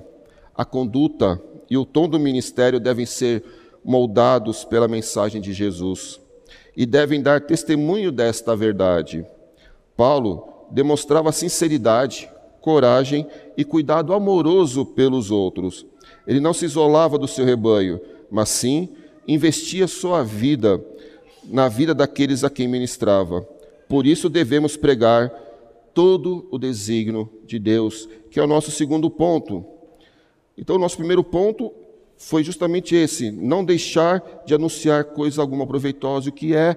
A 0.57 0.65
conduta 0.65 1.41
e 1.71 1.79
o 1.79 1.85
tom 1.85 2.09
do 2.09 2.19
ministério 2.19 2.81
devem 2.81 3.07
ser 3.07 3.45
moldados 3.85 4.65
pela 4.65 4.89
mensagem 4.89 5.41
de 5.41 5.53
Jesus 5.53 6.21
e 6.77 6.85
devem 6.85 7.23
dar 7.23 7.43
testemunho 7.43 8.11
desta 8.11 8.57
verdade. 8.57 9.25
Paulo 9.97 10.67
demonstrava 10.69 11.31
sinceridade, 11.31 12.29
coragem 12.61 13.25
e 13.57 13.65
cuidado 13.65 14.13
amoroso 14.13 14.85
pelos 14.85 15.31
outros. 15.31 15.87
Ele 16.27 16.41
não 16.41 16.53
se 16.53 16.65
isolava 16.65 17.17
do 17.17 17.29
seu 17.29 17.45
rebanho, 17.45 18.01
mas 18.29 18.49
sim 18.49 18.89
investia 19.29 19.87
sua 19.87 20.25
vida 20.25 20.85
na 21.51 21.69
vida 21.69 21.95
daqueles 21.95 22.45
a 22.45 22.51
quem 22.51 22.69
ministrava. 22.69 23.43
Por 23.89 24.07
isso 24.07 24.29
devemos 24.29 24.77
pregar 24.77 25.31
todo 25.93 26.47
o 26.51 26.59
desígnio 26.59 27.29
de 27.45 27.59
Deus, 27.59 28.09
que 28.31 28.39
é 28.39 28.43
o 28.43 28.47
nosso 28.47 28.71
segundo 28.71 29.11
ponto. 29.11 29.65
Então, 30.57 30.77
o 30.77 30.79
nosso 30.79 30.97
primeiro 30.97 31.25
ponto 31.25 31.73
foi 32.17 32.45
justamente 32.45 32.95
esse: 32.95 33.31
não 33.31 33.65
deixar 33.65 34.43
de 34.47 34.55
anunciar 34.55 35.05
coisa 35.05 35.41
alguma 35.41 35.67
proveitosa. 35.67 36.29
O 36.29 36.33
que 36.33 36.55
é 36.55 36.75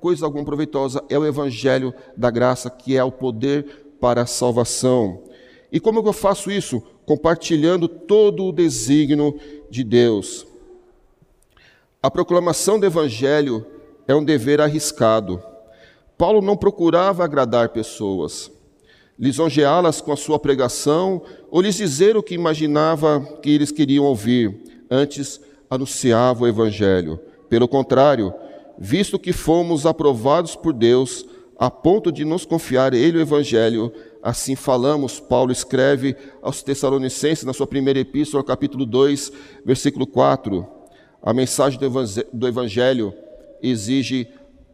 coisa 0.00 0.26
alguma 0.26 0.44
proveitosa? 0.44 1.04
É 1.08 1.18
o 1.18 1.24
evangelho 1.24 1.94
da 2.16 2.30
graça, 2.30 2.68
que 2.68 2.96
é 2.96 3.04
o 3.04 3.12
poder 3.12 3.94
para 4.00 4.22
a 4.22 4.26
salvação. 4.26 5.22
E 5.70 5.78
como 5.78 6.00
eu 6.00 6.12
faço 6.12 6.50
isso? 6.50 6.82
Compartilhando 7.04 7.86
todo 7.86 8.44
o 8.44 8.52
desígnio 8.52 9.38
de 9.70 9.84
Deus. 9.84 10.46
A 12.02 12.10
proclamação 12.10 12.78
do 12.78 12.86
evangelho 12.86 13.66
é 14.06 14.14
um 14.14 14.24
dever 14.24 14.60
arriscado. 14.60 15.42
Paulo 16.16 16.40
não 16.40 16.56
procurava 16.56 17.24
agradar 17.24 17.70
pessoas, 17.70 18.50
lisonjeá-las 19.18 20.00
com 20.00 20.12
a 20.12 20.16
sua 20.16 20.38
pregação 20.38 21.22
ou 21.50 21.60
lhes 21.60 21.76
dizer 21.76 22.16
o 22.16 22.22
que 22.22 22.34
imaginava 22.34 23.20
que 23.42 23.50
eles 23.50 23.70
queriam 23.70 24.04
ouvir. 24.04 24.84
Antes, 24.90 25.40
anunciava 25.68 26.44
o 26.44 26.48
Evangelho. 26.48 27.18
Pelo 27.48 27.68
contrário, 27.68 28.32
visto 28.78 29.18
que 29.18 29.32
fomos 29.32 29.84
aprovados 29.84 30.54
por 30.54 30.72
Deus 30.72 31.26
a 31.58 31.70
ponto 31.70 32.12
de 32.12 32.24
nos 32.24 32.44
confiar 32.44 32.92
ele 32.94 33.18
o 33.18 33.20
Evangelho, 33.20 33.92
assim 34.22 34.54
falamos, 34.54 35.18
Paulo 35.18 35.50
escreve 35.50 36.14
aos 36.42 36.62
Tessalonicenses 36.62 37.44
na 37.44 37.52
sua 37.52 37.66
primeira 37.66 37.98
epístola, 37.98 38.44
capítulo 38.44 38.84
2, 38.84 39.32
versículo 39.64 40.06
4. 40.06 40.66
A 41.22 41.32
mensagem 41.32 41.80
do 42.32 42.46
Evangelho 42.46 43.14
exige 43.62 44.28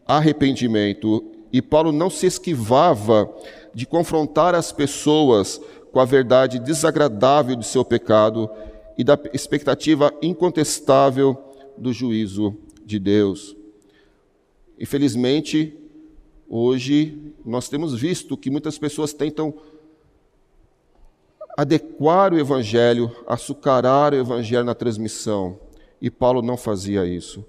arrependimento. 0.05 1.31
E 1.51 1.61
Paulo 1.61 1.91
não 1.91 2.09
se 2.09 2.25
esquivava 2.25 3.31
de 3.73 3.85
confrontar 3.85 4.55
as 4.55 4.71
pessoas 4.71 5.61
com 5.91 5.99
a 5.99 6.05
verdade 6.05 6.59
desagradável 6.59 7.55
de 7.55 7.65
seu 7.65 7.85
pecado 7.85 8.49
e 8.97 9.03
da 9.03 9.17
expectativa 9.33 10.13
incontestável 10.21 11.37
do 11.77 11.93
juízo 11.93 12.55
de 12.85 12.99
Deus. 12.99 13.55
Infelizmente, 14.79 15.77
hoje 16.49 17.33
nós 17.45 17.69
temos 17.69 17.93
visto 17.93 18.35
que 18.35 18.49
muitas 18.49 18.77
pessoas 18.77 19.13
tentam 19.13 19.53
adequar 21.57 22.33
o 22.33 22.39
evangelho, 22.39 23.15
açucarar 23.27 24.13
o 24.13 24.17
evangelho 24.17 24.63
na 24.63 24.73
transmissão, 24.73 25.59
e 26.01 26.09
Paulo 26.09 26.41
não 26.41 26.57
fazia 26.57 27.05
isso. 27.05 27.45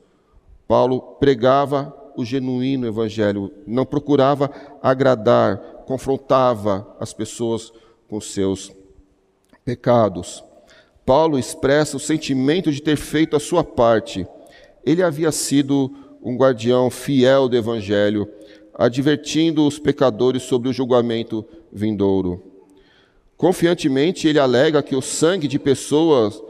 Paulo 0.74 1.00
pregava 1.20 1.94
o 2.16 2.24
genuíno 2.24 2.84
evangelho, 2.84 3.48
não 3.64 3.86
procurava 3.86 4.50
agradar, 4.82 5.56
confrontava 5.86 6.96
as 6.98 7.12
pessoas 7.12 7.72
com 8.08 8.20
seus 8.20 8.72
pecados. 9.64 10.42
Paulo 11.06 11.38
expressa 11.38 11.96
o 11.96 12.00
sentimento 12.00 12.72
de 12.72 12.82
ter 12.82 12.96
feito 12.96 13.36
a 13.36 13.38
sua 13.38 13.62
parte. 13.62 14.26
Ele 14.84 15.00
havia 15.00 15.30
sido 15.30 15.92
um 16.20 16.36
guardião 16.36 16.90
fiel 16.90 17.48
do 17.48 17.56
evangelho, 17.56 18.28
advertindo 18.74 19.64
os 19.64 19.78
pecadores 19.78 20.42
sobre 20.42 20.68
o 20.68 20.72
julgamento 20.72 21.44
vindouro. 21.72 22.42
Confiantemente, 23.36 24.26
ele 24.26 24.40
alega 24.40 24.82
que 24.82 24.96
o 24.96 25.00
sangue 25.00 25.46
de 25.46 25.60
pessoas 25.60 26.42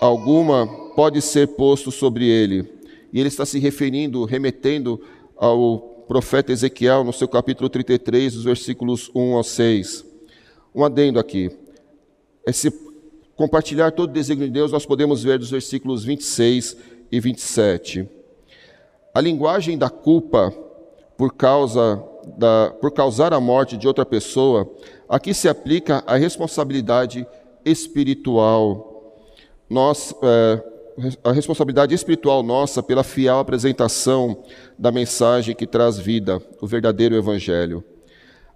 alguma 0.00 0.66
pode 0.94 1.20
ser 1.20 1.48
posto 1.48 1.90
sobre 1.92 2.26
ele. 2.26 2.75
E 3.12 3.20
ele 3.20 3.28
está 3.28 3.44
se 3.46 3.58
referindo, 3.58 4.24
remetendo 4.24 5.00
ao 5.36 6.04
profeta 6.08 6.52
Ezequiel 6.52 7.04
no 7.04 7.12
seu 7.12 7.28
capítulo 7.28 7.68
33, 7.68 8.36
os 8.36 8.44
versículos 8.44 9.10
1 9.14 9.36
ao 9.36 9.42
6. 9.42 10.04
Um 10.74 10.84
adendo 10.84 11.18
aqui. 11.18 11.50
Esse 12.46 12.72
compartilhar 13.34 13.90
todo 13.92 14.10
o 14.10 14.12
desígnio 14.12 14.46
de 14.46 14.52
Deus, 14.52 14.72
nós 14.72 14.86
podemos 14.86 15.22
ver 15.22 15.38
dos 15.38 15.50
versículos 15.50 16.04
26 16.04 16.76
e 17.10 17.20
27. 17.20 18.08
A 19.14 19.20
linguagem 19.20 19.76
da 19.76 19.90
culpa 19.90 20.54
por 21.16 21.34
causa 21.34 22.02
da, 22.36 22.74
por 22.80 22.90
causar 22.92 23.32
a 23.32 23.40
morte 23.40 23.76
de 23.76 23.86
outra 23.86 24.04
pessoa, 24.04 24.70
aqui 25.08 25.32
se 25.32 25.48
aplica 25.48 26.02
a 26.06 26.16
responsabilidade 26.16 27.26
espiritual. 27.64 29.16
Nós, 29.68 30.14
é, 30.22 30.62
a 31.22 31.32
responsabilidade 31.32 31.94
espiritual 31.94 32.42
nossa 32.42 32.82
pela 32.82 33.04
fiel 33.04 33.38
apresentação 33.38 34.42
da 34.78 34.90
mensagem 34.90 35.54
que 35.54 35.66
traz 35.66 35.98
vida, 35.98 36.40
o 36.60 36.66
verdadeiro 36.66 37.14
Evangelho. 37.14 37.84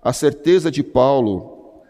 A 0.03 0.13
certeza 0.13 0.71
de 0.71 0.83
Paulo 0.83 1.83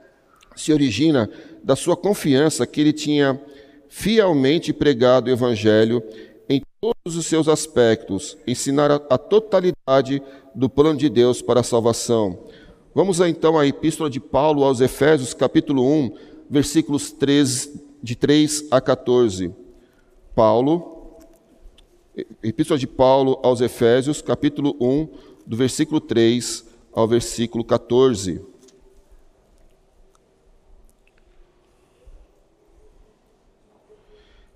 se 0.57 0.73
origina 0.73 1.31
da 1.63 1.77
sua 1.77 1.97
confiança 1.97 2.67
que 2.67 2.81
ele 2.81 2.93
tinha 2.93 3.41
fielmente 3.89 4.73
pregado 4.73 5.29
o 5.29 5.33
Evangelho 5.33 6.03
em 6.49 6.63
todos 6.81 7.17
os 7.17 7.27
seus 7.27 7.49
aspectos, 7.49 8.37
ensinar 8.45 8.91
a, 8.91 9.19
totalidade 9.19 10.21
do 10.53 10.69
plano 10.69 10.99
de 10.99 11.09
Deus 11.09 11.41
para 11.41 11.61
a 11.61 11.65
salvação. 11.65 12.47
Vamos 12.93 13.21
então 13.21 13.57
à 13.57 13.65
Epístola 13.65 14.11
de 14.11 14.19
Paulo 14.19 14.65
aos 14.65 14.81
Efésios, 14.81 15.33
capítulo 15.33 15.87
1, 15.87 16.13
versículos 16.51 17.13
3, 17.13 17.71
de 18.03 18.17
3 18.17 18.67
a 18.73 18.81
14. 18.81 19.55
Paulo, 20.35 21.19
Epístola 22.43 22.79
de 22.79 22.87
Paulo 22.87 23.39
aos 23.43 23.61
Efésios, 23.61 24.21
capítulo 24.21 24.77
1, 24.81 25.09
do 25.47 25.57
versículo 25.57 26.01
3 26.01 26.65
ao 26.93 27.07
versículo 27.07 27.65
14. 27.65 28.41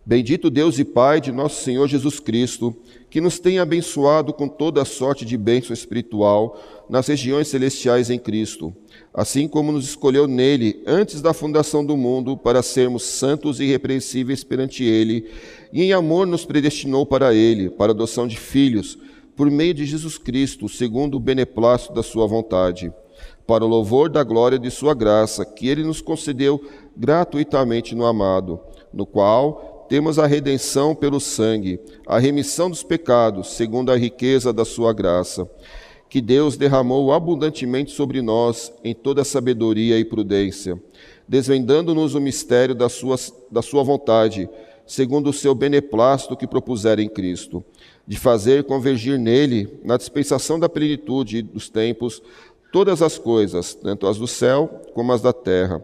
Bendito 0.07 0.51
Deus 0.51 0.79
e 0.79 0.85
Pai 0.85 1.19
de 1.19 1.33
nosso 1.33 1.63
Senhor 1.63 1.89
Jesus 1.89 2.21
Cristo, 2.21 2.77
que 3.09 3.23
nos 3.23 3.39
tem 3.39 3.59
abençoado 3.59 4.35
com 4.35 4.47
toda 4.47 4.83
a 4.83 4.85
sorte 4.85 5.25
de 5.25 5.35
bênção 5.37 5.73
espiritual 5.73 6.61
nas 6.91 7.07
regiões 7.07 7.49
celestiais 7.49 8.11
em 8.11 8.19
Cristo, 8.19 8.77
assim 9.15 9.47
como 9.47 9.71
nos 9.71 9.85
escolheu 9.85 10.27
nele 10.27 10.83
antes 10.85 11.23
da 11.23 11.33
fundação 11.33 11.87
do 11.87 11.97
mundo 11.97 12.37
para 12.37 12.65
sermos 12.65 13.05
santos 13.05 13.61
e 13.61 13.65
irrepreensíveis 13.65 14.43
perante 14.43 14.83
ele, 14.83 15.31
e 15.73 15.85
em 15.85 15.93
amor 15.93 16.27
nos 16.27 16.45
predestinou 16.45 17.07
para 17.07 17.33
ele, 17.33 17.71
para 17.71 17.93
adoção 17.93 18.27
de 18.27 18.37
filhos, 18.37 18.99
por 19.37 19.49
meio 19.49 19.73
de 19.73 19.85
Jesus 19.87 20.19
Cristo, 20.19 20.69
segundo 20.69 21.17
o 21.17 21.21
beneplácito 21.21 21.95
da 21.95 22.03
sua 22.03 22.27
vontade, 22.27 22.93
para 23.47 23.65
o 23.65 23.69
louvor 23.69 24.09
da 24.09 24.25
glória 24.25 24.59
de 24.59 24.71
sua 24.71 24.95
graça, 24.95 25.45
que 25.45 25.69
ele 25.69 25.85
nos 25.85 26.01
concedeu 26.01 26.61
gratuitamente 26.97 27.95
no 27.95 28.05
amado, 28.05 28.59
no 28.93 29.07
qual 29.07 29.87
temos 29.89 30.19
a 30.19 30.27
redenção 30.27 30.95
pelo 30.95 31.21
sangue, 31.21 31.79
a 32.07 32.19
remissão 32.19 32.71
dos 32.71 32.83
pecados, 32.83 33.55
segundo 33.55 33.93
a 33.93 33.97
riqueza 33.97 34.53
da 34.53 34.65
sua 34.65 34.93
graça, 34.93 35.49
que 36.09 36.21
Deus 36.21 36.57
derramou 36.57 37.13
abundantemente 37.13 37.91
sobre 37.91 38.23
nós 38.23 38.73
em 38.85 38.95
toda 38.95 39.25
sabedoria 39.25 39.99
e 39.99 40.05
prudência, 40.05 40.81
desvendando-nos 41.27 42.15
o 42.15 42.21
mistério 42.21 42.75
da 42.75 42.89
sua, 42.89 43.17
da 43.51 43.63
sua 43.63 43.83
vontade, 43.83 44.49
segundo 44.87 45.31
o 45.31 45.33
seu 45.33 45.55
beneplácito 45.55 46.37
que 46.37 46.47
propuser 46.47 46.99
em 47.01 47.09
Cristo, 47.09 47.65
de 48.07 48.19
fazer 48.19 48.65
convergir 48.65 49.19
nele, 49.19 49.81
na 49.83 49.97
dispensação 49.97 50.59
da 50.59 50.69
plenitude 50.69 51.43
dos 51.43 51.69
tempos, 51.69 52.23
todas 52.73 53.03
as 53.03 53.19
coisas, 53.19 53.75
tanto 53.75 54.07
as 54.07 54.19
do 54.19 54.27
céu 54.27 54.83
como 54.93 55.13
as 55.13 55.23
da 55.23 55.33
terra. 55.33 55.83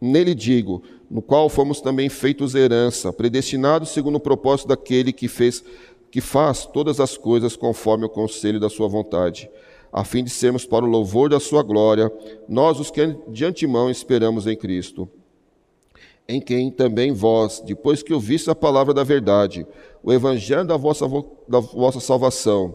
Nele 0.00 0.34
digo, 0.34 0.82
no 1.10 1.20
qual 1.20 1.48
fomos 1.48 1.80
também 1.80 2.08
feitos 2.08 2.54
herança, 2.54 3.12
predestinados 3.12 3.90
segundo 3.90 4.16
o 4.16 4.20
propósito 4.20 4.68
daquele 4.68 5.12
que 5.12 5.28
fez 5.28 5.62
que 6.10 6.20
faz 6.20 6.66
todas 6.66 7.00
as 7.00 7.16
coisas 7.16 7.56
conforme 7.56 8.04
o 8.04 8.08
conselho 8.08 8.58
da 8.58 8.68
sua 8.68 8.88
vontade, 8.88 9.50
a 9.92 10.04
fim 10.04 10.24
de 10.24 10.30
sermos 10.30 10.64
para 10.64 10.84
o 10.84 10.88
louvor 10.88 11.30
da 11.30 11.40
sua 11.40 11.62
glória, 11.62 12.12
nós 12.48 12.78
os 12.78 12.90
que 12.90 13.16
de 13.28 13.44
antemão 13.44 13.90
esperamos 13.90 14.46
em 14.46 14.56
Cristo. 14.56 15.08
Em 16.28 16.40
quem 16.40 16.70
também 16.70 17.12
vós, 17.12 17.60
depois 17.60 18.02
que 18.02 18.14
ouviste 18.14 18.48
a 18.50 18.54
palavra 18.54 18.94
da 18.94 19.02
verdade, 19.02 19.66
o 20.02 20.12
evangelho 20.12 20.64
da 20.64 20.76
vossa, 20.76 21.06
da 21.48 21.58
vossa 21.58 21.98
salvação, 21.98 22.74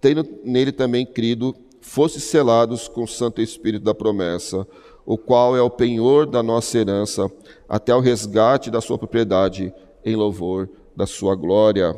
tendo 0.00 0.26
nele 0.42 0.72
também 0.72 1.06
crido, 1.06 1.54
fostes 1.80 2.24
selados 2.24 2.88
com 2.88 3.04
o 3.04 3.08
Santo 3.08 3.40
Espírito 3.40 3.84
da 3.84 3.94
promessa, 3.94 4.66
o 5.06 5.16
qual 5.16 5.56
é 5.56 5.62
o 5.62 5.70
penhor 5.70 6.26
da 6.26 6.42
nossa 6.42 6.78
herança, 6.78 7.30
até 7.68 7.94
o 7.94 8.00
resgate 8.00 8.70
da 8.70 8.80
sua 8.80 8.98
propriedade, 8.98 9.72
em 10.04 10.16
louvor 10.16 10.68
da 10.96 11.06
sua 11.06 11.34
glória. 11.34 11.94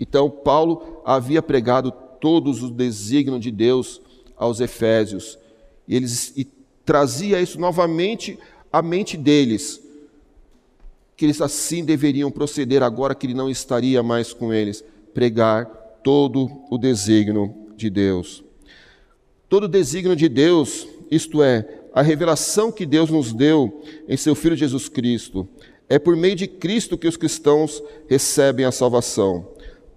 Então, 0.00 0.28
Paulo 0.28 1.02
havia 1.04 1.42
pregado 1.42 1.92
todos 2.20 2.62
os 2.62 2.70
desígnios 2.70 3.40
de 3.40 3.52
Deus 3.52 4.00
aos 4.36 4.58
Efésios, 4.58 5.38
e, 5.86 5.94
eles, 5.94 6.32
e 6.36 6.48
trazia 6.84 7.40
isso 7.40 7.60
novamente 7.60 8.38
à 8.72 8.80
mente 8.80 9.16
deles, 9.16 9.80
que 11.16 11.26
eles 11.26 11.40
assim 11.42 11.84
deveriam 11.84 12.30
proceder 12.30 12.82
agora 12.82 13.14
que 13.14 13.26
ele 13.26 13.34
não 13.34 13.50
estaria 13.50 14.02
mais 14.02 14.32
com 14.32 14.52
eles, 14.52 14.82
pregar 15.12 15.66
todo 16.02 16.50
o 16.70 16.78
desígnio 16.78 17.54
de 17.76 17.90
Deus. 17.90 18.42
Todo 19.48 19.64
o 19.64 19.68
desígnio 19.68 20.16
de 20.16 20.28
Deus 20.28 20.88
isto 21.10 21.42
é, 21.42 21.66
a 21.92 22.02
revelação 22.02 22.70
que 22.70 22.86
Deus 22.86 23.10
nos 23.10 23.32
deu 23.32 23.82
em 24.08 24.16
seu 24.16 24.34
Filho 24.34 24.54
Jesus 24.54 24.88
Cristo. 24.88 25.48
É 25.88 25.98
por 25.98 26.14
meio 26.14 26.36
de 26.36 26.46
Cristo 26.46 26.96
que 26.96 27.08
os 27.08 27.16
cristãos 27.16 27.82
recebem 28.08 28.64
a 28.64 28.70
salvação. 28.70 29.48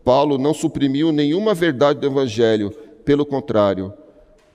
Paulo 0.03 0.37
não 0.37 0.53
suprimiu 0.53 1.11
nenhuma 1.11 1.53
verdade 1.53 1.99
do 1.99 2.07
Evangelho, 2.07 2.71
pelo 3.05 3.25
contrário, 3.25 3.93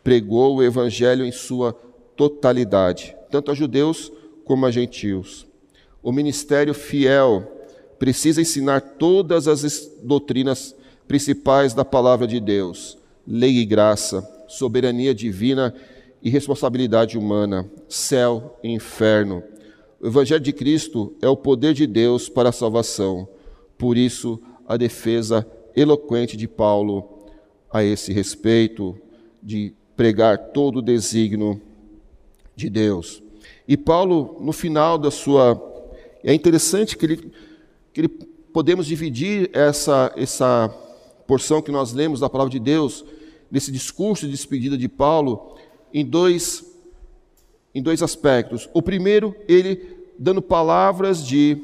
pregou 0.05 0.57
o 0.57 0.63
Evangelho 0.63 1.25
em 1.25 1.33
sua 1.33 1.73
totalidade, 2.17 3.17
tanto 3.31 3.51
a 3.51 3.55
judeus 3.55 4.13
como 4.45 4.67
a 4.67 4.71
gentios. 4.71 5.47
O 6.03 6.13
ministério 6.13 6.75
fiel 6.75 7.47
precisa 7.99 8.41
ensinar 8.41 8.81
todas 8.81 9.49
as 9.49 9.91
doutrinas 10.03 10.75
principais 11.07 11.75
da 11.75 11.85
palavra 11.85 12.27
de 12.27 12.41
Deus, 12.41 12.99
lei 13.27 13.59
e 13.59 13.65
graça, 13.65 14.27
soberania 14.47 15.15
divina 15.15 15.75
e 16.23 16.31
responsabilidade 16.31 17.19
humana, 17.19 17.69
céu 17.89 18.59
e 18.63 18.71
inferno. 18.71 19.43
O 20.01 20.07
Evangelho 20.07 20.41
de 20.41 20.53
Cristo 20.53 21.15
é 21.21 21.29
o 21.29 21.37
poder 21.37 21.75
de 21.75 21.87
Deus 21.87 22.29
para 22.29 22.51
a 22.51 22.53
salvação. 22.53 23.29
Por 23.77 23.97
isso, 23.97 24.41
a 24.69 24.77
defesa 24.77 25.47
eloquente 25.75 26.37
de 26.37 26.47
Paulo 26.47 27.27
a 27.73 27.83
esse 27.83 28.13
respeito, 28.13 28.97
de 29.43 29.73
pregar 29.97 30.39
todo 30.53 30.77
o 30.77 30.83
desígnio 30.83 31.61
de 32.55 32.69
Deus. 32.69 33.23
E 33.67 33.77
Paulo, 33.77 34.37
no 34.41 34.53
final 34.53 34.99
da 34.99 35.11
sua. 35.11 35.65
É 36.23 36.35
interessante 36.35 36.97
que 36.97 37.07
ele, 37.07 37.33
que 37.93 38.01
ele 38.01 38.09
podemos 38.53 38.87
dividir 38.87 39.51
essa, 39.53 40.13
essa 40.17 40.69
porção 41.27 41.63
que 41.63 41.71
nós 41.71 41.93
lemos 41.93 42.21
da 42.21 42.29
palavra 42.29 42.51
de 42.51 42.59
Deus, 42.59 43.05
nesse 43.51 43.71
discurso 43.71 44.27
de 44.27 44.33
despedida 44.33 44.77
de 44.77 44.89
Paulo, 44.89 45.57
em 45.95 46.05
dois, 46.05 46.65
em 47.75 47.83
dois 47.83 48.03
aspectos. 48.03 48.69
O 48.75 48.83
primeiro, 48.83 49.35
ele 49.47 49.97
dando 50.19 50.43
palavras 50.43 51.25
de 51.25 51.57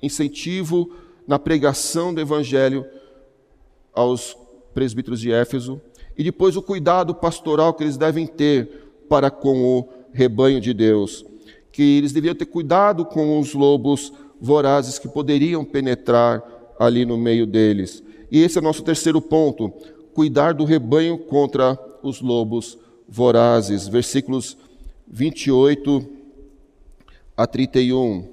incentivo 0.00 0.90
na 1.26 1.38
pregação 1.38 2.12
do 2.12 2.20
evangelho 2.20 2.84
aos 3.92 4.36
presbíteros 4.74 5.20
de 5.20 5.32
Éfeso, 5.32 5.80
e 6.16 6.24
depois 6.24 6.56
o 6.56 6.62
cuidado 6.62 7.14
pastoral 7.14 7.74
que 7.74 7.82
eles 7.82 7.96
devem 7.96 8.26
ter 8.26 8.82
para 9.08 9.30
com 9.30 9.64
o 9.64 9.88
rebanho 10.12 10.60
de 10.60 10.74
Deus, 10.74 11.24
que 11.70 11.98
eles 11.98 12.12
deviam 12.12 12.34
ter 12.34 12.46
cuidado 12.46 13.04
com 13.04 13.38
os 13.38 13.54
lobos 13.54 14.12
vorazes 14.40 14.98
que 14.98 15.08
poderiam 15.08 15.64
penetrar 15.64 16.42
ali 16.78 17.04
no 17.04 17.16
meio 17.16 17.46
deles. 17.46 18.02
E 18.30 18.42
esse 18.42 18.58
é 18.58 18.60
o 18.60 18.64
nosso 18.64 18.82
terceiro 18.82 19.20
ponto: 19.20 19.72
cuidar 20.14 20.52
do 20.52 20.64
rebanho 20.64 21.18
contra 21.18 21.78
os 22.02 22.20
lobos 22.20 22.78
vorazes. 23.08 23.86
Versículos 23.86 24.56
28 25.06 26.04
a 27.36 27.46
31. 27.46 28.31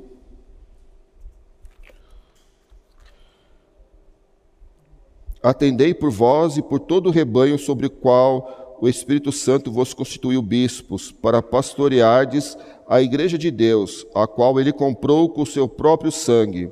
Atendei 5.42 5.94
por 5.94 6.12
vós 6.12 6.58
e 6.58 6.62
por 6.62 6.80
todo 6.80 7.08
o 7.08 7.12
rebanho 7.12 7.58
sobre 7.58 7.88
o 7.88 7.90
qual 7.90 8.78
o 8.82 8.88
Espírito 8.88 9.32
Santo 9.32 9.72
vos 9.72 9.94
constituiu 9.94 10.42
bispos, 10.42 11.12
para 11.12 11.42
pastoreardes 11.42 12.58
a 12.88 13.02
igreja 13.02 13.38
de 13.38 13.52
Deus, 13.52 14.06
a 14.16 14.26
qual 14.26 14.60
ele 14.60 14.72
comprou 14.72 15.30
com 15.30 15.42
o 15.42 15.46
seu 15.46 15.68
próprio 15.68 16.12
sangue. 16.12 16.72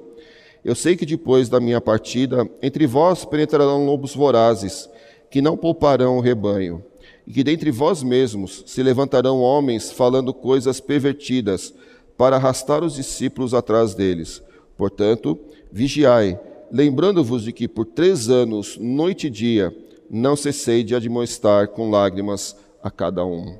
Eu 0.63 0.75
sei 0.75 0.95
que 0.95 1.06
depois 1.06 1.47
da 1.49 1.60
minha 1.60 1.80
partida, 1.80 2.49
entre 2.62 2.88
vós 2.88 3.23
penetrarão 3.23 3.86
lobos 3.86 4.15
vorazes, 4.15 4.89
que 5.30 5.41
não 5.41 5.56
pouparão 5.58 6.17
o 6.17 6.21
rebanho, 6.21 6.84
e 7.25 7.32
que 7.32 7.43
dentre 7.43 7.71
vós 7.71 8.03
mesmos 8.03 8.63
se 8.65 8.82
levantarão 8.82 9.41
homens 9.41 9.91
falando 9.91 10.34
coisas 10.34 10.80
pervertidas, 10.80 11.73
para 12.17 12.38
arrastar 12.38 12.84
os 12.84 12.95
discípulos 12.95 13.53
atrás 13.53 13.93
deles. 13.93 14.41
Portanto, 14.75 15.38
vigiai, 15.71 16.39
lembrando-vos 16.71 17.43
de 17.43 17.51
que 17.51 17.67
por 17.67 17.86
três 17.86 18.30
anos, 18.30 18.77
noite 18.77 19.27
e 19.27 19.30
dia, 19.30 19.75
não 20.10 20.36
cessei 20.36 20.84
de 20.84 20.95
admoestar 20.95 21.69
com 21.69 21.89
lágrimas 21.89 22.56
a 22.82 22.89
cada 22.89 23.25
um. 23.25 23.58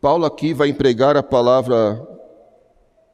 Paulo 0.00 0.26
aqui 0.26 0.52
vai 0.52 0.68
empregar 0.68 1.16
a 1.16 1.22
palavra 1.22 2.06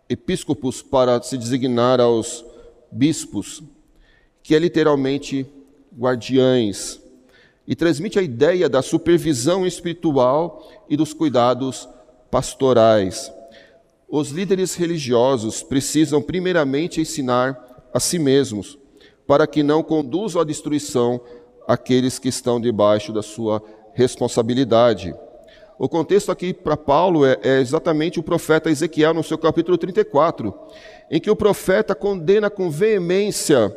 episcopos 0.09 0.83
para 0.83 1.23
se 1.23 1.39
designar 1.39 2.01
aos 2.01 2.45
bispos, 2.91 3.63
que 4.43 4.57
é 4.57 4.59
literalmente 4.59 5.47
guardiães, 5.97 7.01
e 7.67 7.77
transmite 7.77 8.19
a 8.19 8.23
ideia 8.23 8.69
da 8.69 8.83
supervisão 8.83 9.65
espiritual 9.65 10.69
e 10.89 10.97
dos 10.97 11.13
cuidados 11.13 11.89
pastorais. 12.29 13.33
Os 14.09 14.31
líderes 14.31 14.75
religiosos 14.75 15.63
precisam 15.63 16.21
primeiramente 16.21 17.01
ensinar 17.01 17.70
a 17.93 18.01
si 18.01 18.19
mesmos, 18.19 18.79
para 19.27 19.47
que 19.47 19.63
não 19.63 19.83
conduzam 19.83 20.41
à 20.41 20.45
destruição 20.45 21.21
aqueles 21.67 22.19
que 22.19 22.29
estão 22.29 22.61
debaixo 22.61 23.13
da 23.13 23.23
sua 23.23 23.63
responsabilidade. 23.93 25.15
O 25.79 25.89
contexto 25.89 26.31
aqui 26.31 26.53
para 26.53 26.77
Paulo 26.77 27.25
é, 27.25 27.39
é, 27.43 27.61
exatamente 27.61 28.21
o 28.21 28.23
profeta 28.23 28.71
Ezequiel, 28.71 29.15
no 29.15 29.23
seu 29.23 29.39
capítulo 29.39 29.79
34, 29.79 30.53
em 31.11 31.21
que 31.21 31.31
o 31.31 31.37
profeta 31.37 31.95
condena 31.95 32.51
com 32.51 32.71
veemência 32.71 33.75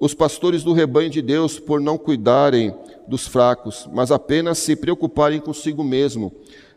os 0.00 0.14
pastores 0.14 0.62
do 0.62 0.72
rebanho 0.72 1.10
de 1.10 1.20
Deus 1.20 1.60
por 1.60 1.78
não 1.80 1.98
cuidarem 1.98 2.74
dos 3.06 3.26
fracos, 3.26 3.86
mas 3.92 4.10
apenas 4.10 4.58
se 4.58 4.74
preocuparem 4.74 5.38
consigo 5.38 5.84
mesmo, 5.84 6.32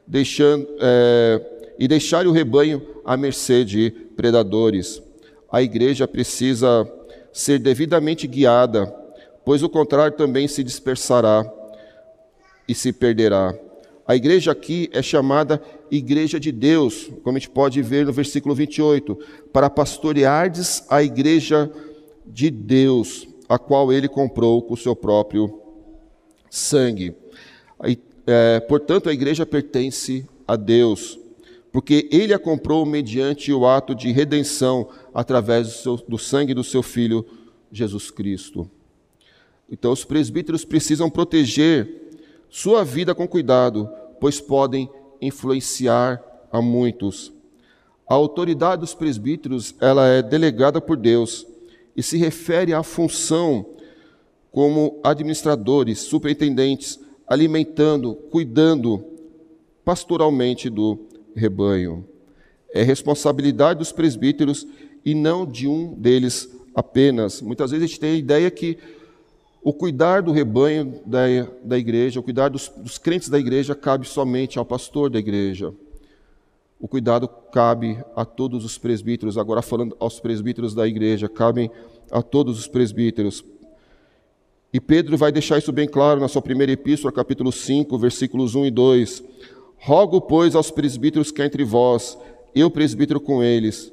deixando, 0.06 0.68
é, 0.80 1.42
e 1.80 1.88
deixarem 1.88 2.30
o 2.30 2.34
rebanho 2.34 2.86
à 3.06 3.16
mercê 3.16 3.64
de 3.64 3.90
predadores 4.16 5.02
a 5.54 5.62
igreja 5.62 6.08
precisa 6.08 6.92
ser 7.32 7.60
devidamente 7.60 8.26
guiada, 8.26 8.88
pois 9.46 9.62
o 9.62 9.70
contrário 9.70 10.18
também 10.18 10.48
se 10.48 10.64
dispersará 10.64 11.46
e 12.68 12.74
se 12.74 12.92
perderá. 12.92 13.54
A 14.08 14.16
igreja 14.16 14.52
aqui 14.52 14.90
é 14.92 15.04
chamada 15.04 15.62
Igreja 15.92 16.40
de 16.40 16.52
Deus, 16.52 17.12
como 17.24 17.38
a 17.38 17.40
gente 17.40 17.52
pode 17.52 17.80
ver 17.84 18.08
no 18.08 18.12
versículo 18.12 18.56
28, 18.56 19.16
para 19.54 19.70
pastoreardes 19.70 20.84
a 20.90 21.04
igreja 21.04 21.72
de 22.26 22.50
Deus, 22.50 23.28
a 23.48 23.60
qual 23.60 23.94
ele 23.94 24.08
comprou 24.08 24.60
com 24.64 24.74
o 24.74 24.78
seu 24.78 24.96
próprio 24.96 25.62
sangue. 26.50 27.16
É, 28.26 28.60
portanto, 28.62 29.08
a 29.08 29.14
igreja 29.14 29.46
pertence 29.46 30.28
a 30.48 30.56
Deus 30.56 31.20
porque 31.74 32.08
ele 32.12 32.36
a 32.36 32.40
comprou 32.40 32.86
mediante 32.86 33.52
o 33.52 33.66
ato 33.66 33.96
de 33.96 34.12
redenção 34.12 34.88
através 35.12 35.68
do, 35.68 35.74
seu, 35.74 35.98
do 36.08 36.18
sangue 36.20 36.54
do 36.54 36.64
seu 36.64 36.84
filho 36.84 37.26
Jesus 37.72 38.12
Cristo. 38.12 38.70
Então, 39.68 39.92
os 39.92 40.06
presbíteros 40.06 40.64
precisam 40.64 41.10
proteger 41.10 42.14
sua 42.48 42.84
vida 42.84 43.16
com 43.16 43.28
cuidado, 43.28 43.90
pois 44.20 44.40
podem 44.40 44.88
influenciar 45.20 46.24
a 46.52 46.62
muitos. 46.62 47.34
A 48.08 48.14
autoridade 48.14 48.82
dos 48.82 48.94
presbíteros, 48.94 49.74
ela 49.82 50.08
é 50.08 50.22
delegada 50.22 50.80
por 50.80 50.96
Deus 50.96 51.48
e 51.98 52.04
se 52.04 52.18
refere 52.18 52.72
à 52.72 52.84
função 52.84 53.66
como 54.52 55.00
administradores, 55.04 56.02
superintendentes, 56.02 57.00
alimentando, 57.26 58.14
cuidando 58.14 59.04
pastoralmente 59.84 60.70
do 60.70 61.08
rebanho. 61.36 62.08
É 62.74 62.84
responsabilidade 62.84 63.80
dos 63.80 63.92
presbíteros 63.92 64.68
e 65.06 65.14
não 65.14 65.46
de 65.46 65.68
um 65.68 65.94
deles 65.94 66.50
apenas. 66.74 67.42
Muitas 67.42 67.72
vezes 67.72 67.84
a 67.84 67.88
gente 67.88 68.00
tem 68.00 68.12
a 68.12 68.18
ideia 68.18 68.50
que 68.50 68.78
o 69.64 69.72
cuidar 69.72 70.22
do 70.22 70.32
rebanho 70.32 71.02
da, 71.06 71.22
da 71.64 71.78
igreja, 71.78 72.20
o 72.20 72.24
cuidar 72.24 72.50
dos, 72.50 72.70
dos 72.78 72.98
crentes 72.98 73.30
da 73.30 73.40
igreja, 73.40 73.74
cabe 73.74 74.08
somente 74.08 74.60
ao 74.60 74.66
pastor 74.66 75.10
da 75.10 75.20
igreja. 75.20 75.74
O 76.80 76.88
cuidado 76.88 77.30
cabe 77.30 77.98
a 78.14 78.26
todos 78.26 78.66
os 78.66 78.78
presbíteros. 78.78 79.38
Agora, 79.38 79.62
falando 79.62 79.96
aos 80.00 80.20
presbíteros 80.20 80.76
da 80.76 80.86
igreja, 80.86 81.30
cabem 81.30 81.72
a 82.12 82.22
todos 82.22 82.60
os 82.60 82.68
presbíteros. 82.68 83.46
E 84.74 84.82
Pedro 84.82 85.16
vai 85.16 85.32
deixar 85.32 85.58
isso 85.58 85.72
bem 85.72 85.88
claro 85.88 86.20
na 86.20 86.28
sua 86.28 86.42
primeira 86.42 86.74
epístola, 86.74 87.12
capítulo 87.12 87.52
5, 87.52 87.98
versículos 87.98 88.54
1 88.56 88.66
e 88.66 88.72
2. 88.72 89.24
Rogo, 89.86 90.22
pois, 90.22 90.56
aos 90.56 90.72
presbíteros 90.72 91.30
que 91.30 91.42
há 91.42 91.46
entre 91.46 91.66
vós, 91.66 92.18
eu 92.56 92.72
presbítero 92.72 93.20
com 93.20 93.44
eles, 93.44 93.92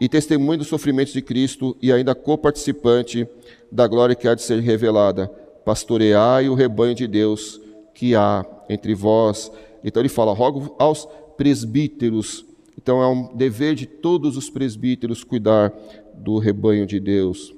e 0.00 0.08
testemunho 0.08 0.58
dos 0.58 0.66
sofrimentos 0.66 1.12
de 1.12 1.22
Cristo 1.22 1.76
e 1.80 1.92
ainda 1.92 2.12
coparticipante 2.12 3.24
da 3.70 3.86
glória 3.86 4.16
que 4.16 4.26
há 4.26 4.34
de 4.34 4.42
ser 4.42 4.58
revelada, 4.58 5.28
pastoreai 5.64 6.48
o 6.48 6.54
rebanho 6.54 6.92
de 6.92 7.06
Deus 7.06 7.60
que 7.94 8.16
há 8.16 8.44
entre 8.68 8.96
vós. 8.96 9.52
Então 9.84 10.02
ele 10.02 10.08
fala, 10.08 10.34
rogo 10.34 10.74
aos 10.76 11.06
presbíteros. 11.36 12.44
Então 12.76 13.00
é 13.00 13.06
um 13.06 13.32
dever 13.32 13.76
de 13.76 13.86
todos 13.86 14.36
os 14.36 14.50
presbíteros 14.50 15.22
cuidar 15.22 15.72
do 16.14 16.36
rebanho 16.38 16.84
de 16.84 16.98
Deus. 16.98 17.54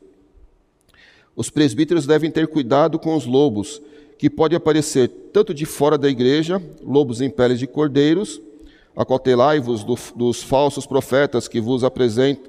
Os 1.34 1.48
presbíteros 1.48 2.06
devem 2.06 2.30
ter 2.30 2.46
cuidado 2.46 2.98
com 2.98 3.16
os 3.16 3.24
lobos, 3.24 3.80
que 4.18 4.28
pode 4.28 4.56
aparecer 4.56 5.08
tanto 5.32 5.54
de 5.54 5.64
fora 5.64 5.96
da 5.96 6.08
igreja, 6.08 6.60
lobos 6.82 7.20
em 7.20 7.30
peles 7.30 7.58
de 7.58 7.68
cordeiros, 7.68 8.40
acautelai-vos 8.96 9.84
do, 9.84 9.96
dos 10.16 10.42
falsos 10.42 10.84
profetas 10.84 11.46
que 11.46 11.60
vos, 11.60 11.82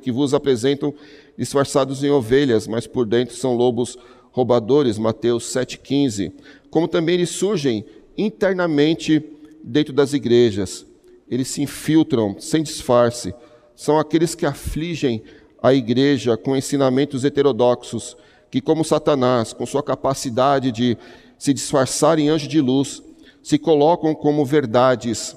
que 0.01 0.11
vos 0.11 0.33
apresentam 0.33 0.91
disfarçados 1.37 2.03
em 2.03 2.09
ovelhas, 2.09 2.67
mas 2.67 2.87
por 2.87 3.05
dentro 3.05 3.35
são 3.35 3.55
lobos 3.55 3.99
roubadores, 4.31 4.97
Mateus 4.97 5.43
7,15. 5.45 6.33
Como 6.71 6.87
também 6.87 7.15
eles 7.15 7.29
surgem 7.29 7.85
internamente 8.17 9.23
dentro 9.63 9.93
das 9.93 10.13
igrejas. 10.13 10.85
Eles 11.29 11.49
se 11.49 11.61
infiltram 11.61 12.35
sem 12.39 12.63
disfarce. 12.63 13.33
São 13.75 13.99
aqueles 13.99 14.33
que 14.33 14.45
afligem 14.45 15.21
a 15.61 15.73
igreja 15.73 16.35
com 16.35 16.57
ensinamentos 16.57 17.23
heterodoxos, 17.23 18.17
que, 18.49 18.59
como 18.59 18.83
Satanás, 18.83 19.53
com 19.53 19.65
sua 19.65 19.83
capacidade 19.83 20.71
de 20.71 20.97
se 21.39 21.53
disfarçarem 21.53 22.27
em 22.27 22.29
anjo 22.29 22.49
de 22.49 22.59
luz, 22.59 23.01
se 23.41 23.57
colocam 23.57 24.13
como 24.13 24.45
verdades 24.45 25.35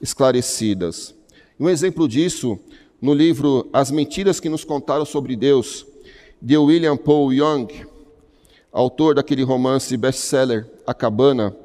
esclarecidas. 0.00 1.14
Um 1.58 1.70
exemplo 1.70 2.06
disso, 2.06 2.58
no 3.00 3.14
livro 3.14 3.68
As 3.72 3.90
Mentiras 3.90 4.38
que 4.38 4.50
Nos 4.50 4.62
Contaram 4.62 5.06
sobre 5.06 5.34
Deus, 5.34 5.86
de 6.40 6.56
William 6.56 6.96
Paul 6.96 7.32
Young, 7.32 7.66
autor 8.70 9.14
daquele 9.14 9.42
romance 9.42 9.96
best-seller 9.96 10.70
A 10.86 10.92
Cabana, 10.92 11.56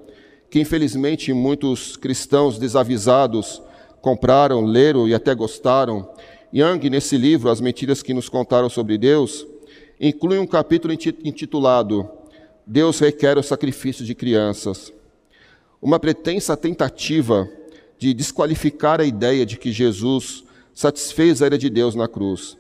que 0.50 0.62
infelizmente 0.62 1.34
muitos 1.34 1.98
cristãos 1.98 2.58
desavisados 2.58 3.62
compraram, 4.02 4.64
leram 4.66 5.08
e 5.08 5.14
até 5.14 5.36
gostaram. 5.36 6.10
Young, 6.54 6.90
nesse 6.90 7.18
livro, 7.18 7.50
As 7.50 7.60
Mentiras 7.60 8.02
que 8.02 8.14
Nos 8.14 8.30
Contaram 8.30 8.70
sobre 8.70 8.98
Deus, 8.98 9.46
inclui 10.00 10.40
um 10.40 10.48
capítulo 10.48 10.94
intitulado 10.94 12.10
Deus 12.66 13.00
requer 13.00 13.38
o 13.38 13.44
sacrifício 13.44 14.06
de 14.06 14.16
crianças. 14.16 14.94
Uma 15.82 16.00
pretensa 16.00 16.56
tentativa 16.56 17.50
de 17.98 18.14
desqualificar 18.14 19.02
a 19.02 19.06
ideia 19.06 19.46
de 19.46 19.58
que 19.58 19.72
Jesus 19.72 20.44
satisfez 20.74 21.42
a 21.42 21.46
ira 21.46 21.58
de 21.58 21.70
Deus 21.70 21.96
na 21.96 22.08
cruz. 22.08 22.58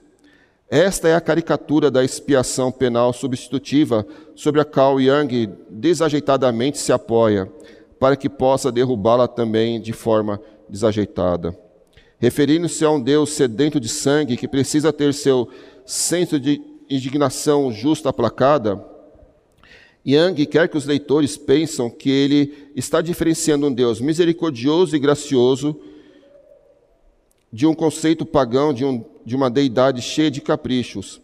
Esta 0.69 1.07
é 1.07 1.15
a 1.15 1.21
caricatura 1.21 1.91
da 1.91 2.03
expiação 2.03 2.71
penal 2.71 3.13
substitutiva 3.13 4.05
sobre 4.35 4.59
a 4.59 4.65
qual 4.65 4.99
Young 4.99 5.49
desajeitadamente 5.69 6.77
se 6.77 6.91
apoia, 6.91 7.51
para 7.99 8.15
que 8.15 8.29
possa 8.29 8.71
derrubá-la 8.71 9.27
também 9.27 9.79
de 9.79 9.93
forma 9.93 10.41
desajeitada. 10.67 11.57
Referindo-se 12.17 12.83
a 12.83 12.89
um 12.89 13.01
Deus 13.01 13.31
sedento 13.31 13.79
de 13.79 13.87
sangue 13.87 14.37
que 14.37 14.47
precisa 14.47 14.91
ter 14.91 15.13
seu 15.13 15.49
senso 15.85 16.39
de 16.39 16.61
indignação 16.89 17.71
justa 17.71 18.09
aplacada, 18.09 18.83
Young 20.05 20.45
quer 20.45 20.67
que 20.67 20.77
os 20.77 20.85
leitores 20.85 21.37
pensem 21.37 21.89
que 21.89 22.09
ele 22.09 22.71
está 22.75 23.01
diferenciando 23.01 23.67
um 23.67 23.73
Deus 23.73 24.01
misericordioso 24.01 24.95
e 24.95 24.99
gracioso 24.99 25.79
de 27.51 27.65
um 27.65 27.73
conceito 27.73 28.25
pagão 28.25 28.73
de, 28.73 28.83
um, 28.83 29.05
de 29.25 29.35
uma 29.35 29.49
deidade 29.49 30.01
cheia 30.01 30.29
de 30.29 30.41
caprichos. 30.41 31.21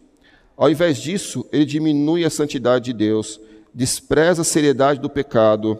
Ao 0.56 0.70
invés 0.70 0.98
disso, 0.98 1.46
ele 1.52 1.64
diminui 1.64 2.24
a 2.24 2.30
santidade 2.30 2.86
de 2.86 2.92
Deus, 2.92 3.40
despreza 3.74 4.42
a 4.42 4.44
seriedade 4.44 5.00
do 5.00 5.10
pecado 5.10 5.78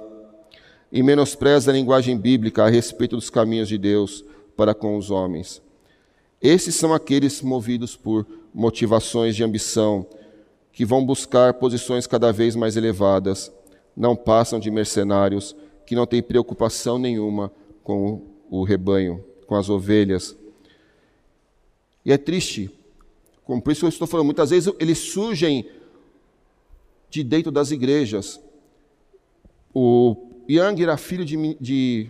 e 0.93 1.03
menospreza 1.03 1.71
a 1.71 1.75
linguagem 1.75 2.19
bíblica 2.19 2.65
a 2.65 2.69
respeito 2.69 3.17
dos 3.17 3.31
caminhos 3.31 3.69
de 3.69 3.79
Deus 3.79 4.25
para 4.57 4.75
com 4.75 4.97
os 4.97 5.11
homens. 5.11 5.63
Esses 6.43 6.75
são 6.75 6.93
aqueles 6.93 7.41
movidos 7.43 7.97
por 7.97 8.27
motivações 8.53 9.37
de 9.37 9.45
ambição, 9.45 10.07
que 10.81 10.85
vão 10.87 11.05
buscar 11.05 11.53
posições 11.53 12.07
cada 12.07 12.33
vez 12.33 12.57
mais 12.57 12.75
elevadas, 12.75 13.53
não 13.95 14.17
passam 14.17 14.59
de 14.59 14.71
mercenários 14.71 15.55
que 15.85 15.95
não 15.95 16.07
têm 16.07 16.23
preocupação 16.23 16.99
nenhuma 16.99 17.53
com 17.85 18.23
o 18.51 18.65
rebanho, 18.65 19.23
com 19.47 19.55
as 19.57 19.69
ovelhas. 19.69 20.35
E 22.03 22.11
é 22.11 22.17
triste, 22.17 22.71
por 23.45 23.71
isso 23.71 23.85
eu 23.85 23.91
estou 23.91 24.07
falando, 24.07 24.25
muitas 24.25 24.49
vezes 24.49 24.73
eles 24.81 24.97
surgem 24.97 25.69
de 27.11 27.23
dentro 27.23 27.53
das 27.53 27.71
igrejas. 27.71 28.41
O 29.75 30.17
Yang 30.49 30.83
era 30.83 30.97
filho 30.97 31.27
de, 31.27 31.59
de 31.61 32.09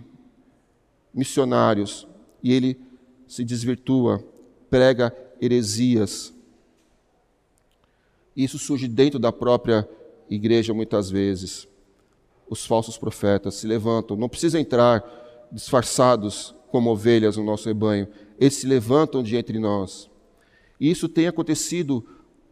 missionários 1.12 2.06
e 2.40 2.52
ele 2.52 2.78
se 3.26 3.44
desvirtua, 3.44 4.24
prega 4.70 5.12
heresias. 5.40 6.32
Isso 8.36 8.58
surge 8.58 8.86
dentro 8.88 9.18
da 9.18 9.32
própria 9.32 9.88
igreja 10.28 10.72
muitas 10.72 11.10
vezes. 11.10 11.68
Os 12.48 12.64
falsos 12.66 12.96
profetas 12.96 13.54
se 13.54 13.66
levantam, 13.66 14.16
não 14.16 14.28
precisa 14.28 14.58
entrar 14.58 15.04
disfarçados 15.52 16.54
como 16.68 16.90
ovelhas 16.90 17.36
no 17.36 17.44
nosso 17.44 17.68
rebanho, 17.68 18.08
eles 18.38 18.54
se 18.54 18.66
levantam 18.66 19.22
de 19.22 19.36
entre 19.36 19.58
nós. 19.58 20.08
E 20.78 20.90
isso 20.90 21.08
tem 21.08 21.26
acontecido, 21.26 22.04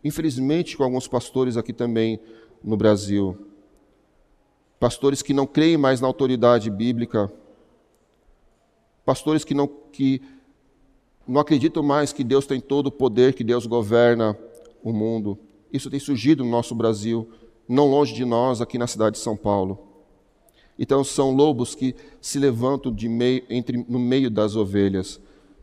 infelizmente, 0.05 0.77
com 0.77 0.85
alguns 0.85 1.09
pastores 1.09 1.57
aqui 1.57 1.73
também 1.73 2.21
no 2.63 2.77
Brasil. 2.77 3.47
Pastores 4.79 5.23
que 5.23 5.33
não 5.33 5.47
creem 5.47 5.77
mais 5.77 6.01
na 6.01 6.07
autoridade 6.07 6.71
bíblica, 6.71 7.33
pastores 9.05 9.45
que 9.45 9.55
não, 9.55 9.67
que 9.67 10.21
não 11.27 11.41
acreditam 11.41 11.83
mais 11.83 12.13
que 12.13 12.23
Deus 12.23 12.47
tem 12.47 12.61
todo 12.61 12.89
o 12.89 12.93
poder, 12.93 13.35
que 13.35 13.43
Deus 13.43 13.67
governa 13.67 14.39
o 14.83 14.93
mundo. 14.93 15.39
Isso 15.73 15.91
tem 15.91 16.01
surgido 16.01 16.45
no 16.45 16.51
nosso 16.51 16.75
Brasil, 16.75 17.29
não 17.69 17.87
longe 17.87 18.15
de 18.15 18.25
nós, 18.25 18.61
aqui 18.61 18.79
na 18.79 18.87
cidade 18.87 19.17
de 19.17 19.23
São 19.23 19.37
Paulo. 19.37 19.79
Então 20.79 21.03
são 21.03 21.35
lobos 21.35 21.75
que 21.75 21.95
se 22.21 22.39
levantam 22.39 22.95
meio, 23.03 23.43
entre, 23.51 23.85
no 23.89 23.99
meio 23.99 24.31
das 24.31 24.55
ovelhas. 24.55 25.21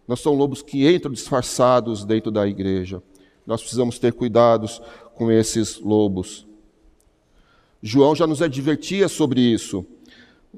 Não 0.07 0.15
são 0.15 0.33
lobos 0.33 0.61
que 0.61 0.87
entram 0.87 1.11
disfarçados 1.11 2.03
dentro 2.03 2.29
da 2.29 2.45
igreja. 2.47 3.01
Nós 3.45 3.61
precisamos 3.61 3.97
ter 3.97 4.13
cuidados 4.13 4.81
com 5.15 5.31
esses 5.31 5.79
lobos. 5.79 6.45
João 7.81 8.15
já 8.15 8.27
nos 8.27 8.41
advertia 8.41 9.07
sobre 9.07 9.39
isso. 9.39 9.85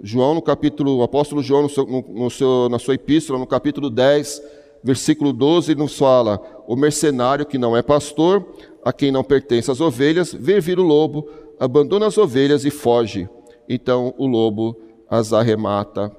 João, 0.02 0.34
no 0.36 0.42
capítulo, 0.42 0.98
o 0.98 1.04
apóstolo 1.04 1.42
João, 1.42 1.64
no 1.64 1.70
seu, 1.70 1.86
no, 1.86 2.30
seu, 2.30 2.70
na 2.70 2.80
sua 2.80 2.96
epístola, 2.96 3.40
no 3.40 3.48
capítulo 3.48 3.90
10, 3.90 4.42
versículo 4.84 5.34
12, 5.34 5.76
nos 5.76 5.98
fala: 5.98 6.42
O 6.68 6.76
mercenário 6.76 7.46
que 7.46 7.58
não 7.58 7.76
é 7.78 7.82
pastor, 7.82 8.46
a 8.84 8.92
quem 8.92 9.10
não 9.10 9.24
pertence 9.24 9.72
as 9.72 9.80
ovelhas, 9.80 10.34
vê 10.34 10.60
vir 10.60 10.78
o 10.80 10.84
lobo, 10.84 11.30
abandona 11.58 12.08
as 12.08 12.18
ovelhas 12.18 12.66
e 12.66 12.70
foge. 12.70 13.30
Então 13.70 14.14
o 14.18 14.28
lobo 14.28 14.78
as 15.10 15.32
arremata, 15.32 16.16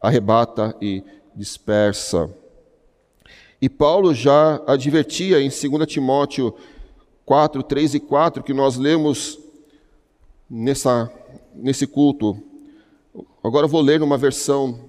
arrebata 0.00 0.76
e 0.80 1.02
dispersa. 1.34 2.32
E 3.60 3.68
Paulo 3.68 4.14
já 4.14 4.62
advertia 4.66 5.40
em 5.40 5.48
2 5.48 5.86
Timóteo 5.86 6.54
4, 7.26 7.62
3 7.62 7.94
e 7.94 8.00
4, 8.00 8.42
que 8.42 8.54
nós 8.54 8.76
lemos 8.76 9.38
nessa, 10.48 11.12
nesse 11.54 11.86
culto. 11.86 12.40
Agora 13.42 13.66
vou 13.66 13.80
ler 13.80 14.00
numa 14.00 14.16
versão 14.16 14.88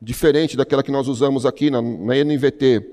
diferente 0.00 0.56
daquela 0.56 0.82
que 0.82 0.90
nós 0.90 1.08
usamos 1.08 1.44
aqui 1.44 1.70
na, 1.70 1.82
na 1.82 2.14
NVT. 2.14 2.84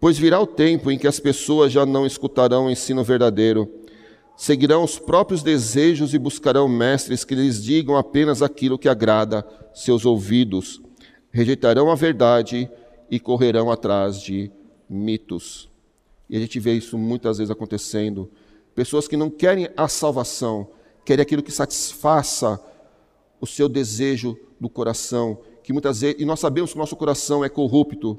Pois 0.00 0.18
virá 0.18 0.40
o 0.40 0.46
tempo 0.46 0.90
em 0.90 0.98
que 0.98 1.06
as 1.06 1.20
pessoas 1.20 1.70
já 1.70 1.84
não 1.84 2.06
escutarão 2.06 2.66
o 2.66 2.70
ensino 2.70 3.04
verdadeiro, 3.04 3.70
seguirão 4.34 4.82
os 4.82 4.98
próprios 4.98 5.42
desejos 5.42 6.14
e 6.14 6.18
buscarão 6.18 6.66
mestres 6.66 7.22
que 7.22 7.34
lhes 7.34 7.62
digam 7.62 7.94
apenas 7.98 8.40
aquilo 8.40 8.78
que 8.78 8.88
agrada 8.88 9.46
seus 9.74 10.06
ouvidos, 10.06 10.80
rejeitarão 11.30 11.90
a 11.90 11.94
verdade 11.94 12.70
e 13.10 13.20
correrão 13.20 13.70
atrás 13.70 14.22
de 14.22 14.50
mitos. 14.88 15.68
E 16.30 16.36
a 16.36 16.40
gente 16.40 16.58
vê 16.58 16.72
isso 16.72 16.96
muitas 16.96 17.36
vezes 17.36 17.50
acontecendo. 17.50 18.30
Pessoas 18.74 19.06
que 19.06 19.18
não 19.18 19.28
querem 19.28 19.68
a 19.76 19.86
salvação, 19.86 20.68
querem 21.04 21.22
aquilo 21.22 21.42
que 21.42 21.52
satisfaça 21.52 22.58
o 23.38 23.46
seu 23.46 23.68
desejo 23.68 24.38
do 24.58 24.70
coração, 24.70 25.38
que 25.62 25.74
muitas 25.74 26.00
vezes, 26.00 26.20
e 26.20 26.24
nós 26.24 26.40
sabemos 26.40 26.70
que 26.70 26.78
o 26.78 26.80
nosso 26.80 26.96
coração 26.96 27.44
é 27.44 27.48
corrupto, 27.50 28.18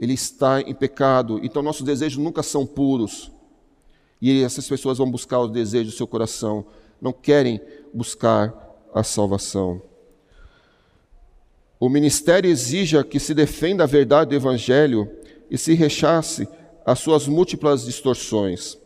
ele 0.00 0.12
está 0.12 0.60
em 0.60 0.74
pecado, 0.74 1.40
então 1.42 1.62
nossos 1.62 1.82
desejos 1.82 2.22
nunca 2.22 2.42
são 2.42 2.66
puros. 2.66 3.30
E 4.20 4.42
essas 4.42 4.68
pessoas 4.68 4.98
vão 4.98 5.10
buscar 5.10 5.40
os 5.40 5.50
desejos 5.50 5.92
do 5.92 5.96
seu 5.96 6.06
coração, 6.06 6.64
não 7.00 7.12
querem 7.12 7.60
buscar 7.92 8.54
a 8.92 9.02
salvação. 9.02 9.82
O 11.78 11.88
ministério 11.88 12.48
exija 12.50 13.04
que 13.04 13.20
se 13.20 13.34
defenda 13.34 13.84
a 13.84 13.86
verdade 13.86 14.30
do 14.30 14.36
Evangelho 14.36 15.10
e 15.50 15.58
se 15.58 15.74
rechace 15.74 16.48
as 16.84 16.98
suas 16.98 17.26
múltiplas 17.26 17.84
distorções, 17.84 18.78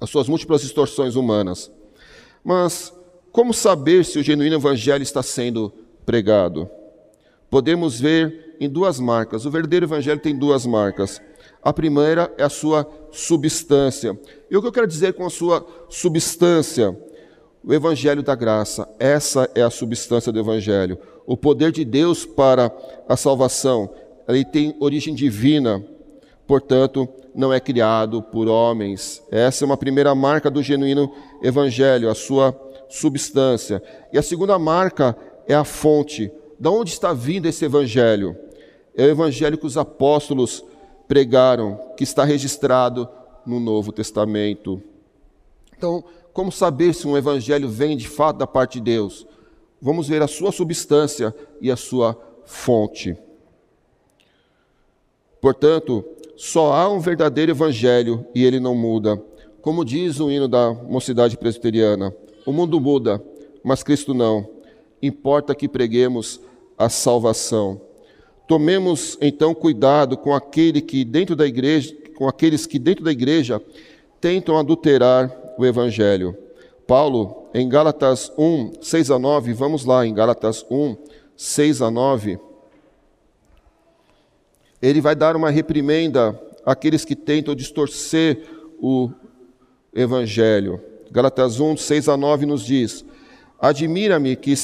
as 0.00 0.08
suas 0.08 0.28
múltiplas 0.28 0.62
distorções 0.62 1.16
humanas. 1.16 1.70
Mas 2.42 2.92
como 3.32 3.52
saber 3.52 4.04
se 4.04 4.18
o 4.18 4.22
genuíno 4.22 4.56
Evangelho 4.56 5.02
está 5.02 5.22
sendo 5.22 5.72
pregado? 6.06 6.70
Podemos 7.54 8.00
ver 8.00 8.56
em 8.58 8.68
duas 8.68 8.98
marcas. 8.98 9.46
O 9.46 9.50
verdadeiro 9.52 9.86
evangelho 9.86 10.18
tem 10.18 10.36
duas 10.36 10.66
marcas. 10.66 11.22
A 11.62 11.72
primeira 11.72 12.34
é 12.36 12.42
a 12.42 12.48
sua 12.48 12.84
substância. 13.12 14.18
E 14.50 14.56
o 14.56 14.60
que 14.60 14.66
eu 14.66 14.72
quero 14.72 14.88
dizer 14.88 15.14
com 15.14 15.24
a 15.24 15.30
sua 15.30 15.64
substância? 15.88 16.98
O 17.62 17.72
evangelho 17.72 18.24
da 18.24 18.34
graça. 18.34 18.88
Essa 18.98 19.48
é 19.54 19.62
a 19.62 19.70
substância 19.70 20.32
do 20.32 20.40
evangelho. 20.40 20.98
O 21.24 21.36
poder 21.36 21.70
de 21.70 21.84
Deus 21.84 22.26
para 22.26 22.76
a 23.08 23.16
salvação. 23.16 23.88
Ele 24.26 24.44
tem 24.44 24.74
origem 24.80 25.14
divina. 25.14 25.80
Portanto, 26.48 27.08
não 27.32 27.52
é 27.52 27.60
criado 27.60 28.20
por 28.20 28.48
homens. 28.48 29.22
Essa 29.30 29.64
é 29.64 29.66
uma 29.66 29.76
primeira 29.76 30.12
marca 30.12 30.50
do 30.50 30.60
genuíno 30.60 31.08
evangelho, 31.40 32.10
a 32.10 32.16
sua 32.16 32.52
substância. 32.88 33.80
E 34.12 34.18
a 34.18 34.22
segunda 34.22 34.58
marca 34.58 35.16
é 35.46 35.54
a 35.54 35.62
fonte. 35.62 36.32
De 36.64 36.70
onde 36.70 36.92
está 36.92 37.12
vindo 37.12 37.44
esse 37.44 37.62
evangelho? 37.62 38.34
é 38.96 39.04
o 39.04 39.10
evangelho 39.10 39.58
que 39.58 39.66
os 39.66 39.76
apóstolos 39.76 40.64
pregaram, 41.06 41.78
que 41.94 42.04
está 42.04 42.24
registrado 42.24 43.06
no 43.44 43.60
Novo 43.60 43.92
Testamento. 43.92 44.82
Então, 45.76 46.02
como 46.32 46.50
saber 46.50 46.94
se 46.94 47.06
um 47.06 47.18
evangelho 47.18 47.68
vem 47.68 47.98
de 47.98 48.08
fato 48.08 48.38
da 48.38 48.46
parte 48.46 48.78
de 48.80 48.84
Deus? 48.92 49.26
Vamos 49.78 50.08
ver 50.08 50.22
a 50.22 50.26
sua 50.26 50.52
substância 50.52 51.34
e 51.60 51.70
a 51.70 51.76
sua 51.76 52.18
fonte. 52.46 53.14
Portanto, 55.42 56.02
só 56.34 56.72
há 56.72 56.88
um 56.88 56.98
verdadeiro 56.98 57.52
evangelho 57.52 58.26
e 58.34 58.42
ele 58.42 58.58
não 58.58 58.74
muda. 58.74 59.22
Como 59.60 59.84
diz 59.84 60.18
o 60.18 60.30
hino 60.30 60.48
da 60.48 60.72
mocidade 60.72 61.36
presbiteriana: 61.36 62.16
o 62.46 62.52
mundo 62.52 62.80
muda, 62.80 63.22
mas 63.62 63.82
Cristo 63.82 64.14
não. 64.14 64.48
Importa 65.02 65.54
que 65.54 65.68
preguemos 65.68 66.40
a 66.78 66.88
salvação. 66.88 67.80
Tomemos 68.46 69.16
então 69.20 69.54
cuidado 69.54 70.16
com 70.16 70.34
aquele 70.34 70.80
que 70.80 71.04
dentro 71.04 71.34
da 71.34 71.46
igreja, 71.46 71.94
com 72.14 72.28
aqueles 72.28 72.66
que 72.66 72.78
dentro 72.78 73.04
da 73.04 73.12
igreja 73.12 73.60
tentam 74.20 74.58
adulterar 74.58 75.34
o 75.58 75.64
evangelho. 75.64 76.36
Paulo, 76.86 77.48
em 77.54 77.68
Gálatas 77.68 78.30
1, 78.36 78.82
6 78.82 79.10
a 79.10 79.18
9, 79.18 79.52
vamos 79.54 79.84
lá, 79.84 80.06
em 80.06 80.12
Gálatas 80.12 80.64
1, 80.70 80.96
6 81.36 81.82
a 81.82 81.90
9, 81.90 82.38
ele 84.82 85.00
vai 85.00 85.14
dar 85.14 85.34
uma 85.34 85.48
reprimenda 85.48 86.38
àqueles 86.66 87.04
que 87.04 87.16
tentam 87.16 87.54
distorcer 87.54 88.42
o 88.78 89.10
evangelho. 89.94 90.80
Gálatas 91.10 91.58
1, 91.58 91.76
6 91.78 92.08
a 92.08 92.16
9 92.16 92.44
nos 92.44 92.64
diz: 92.66 93.04
Admira-me 93.58 94.36
que, 94.36 94.54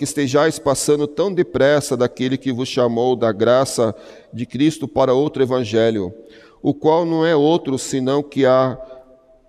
estejais 0.00 0.58
passando 0.58 1.06
tão 1.06 1.32
depressa 1.32 1.96
daquele 1.96 2.38
que 2.38 2.52
vos 2.52 2.68
chamou 2.68 3.14
da 3.14 3.32
graça 3.32 3.94
de 4.32 4.46
Cristo 4.46 4.86
para 4.88 5.12
outro 5.12 5.42
evangelho, 5.42 6.14
o 6.62 6.72
qual 6.72 7.04
não 7.04 7.26
é 7.26 7.36
outro 7.36 7.78
senão 7.78 8.22
que 8.22 8.46
há 8.46 8.78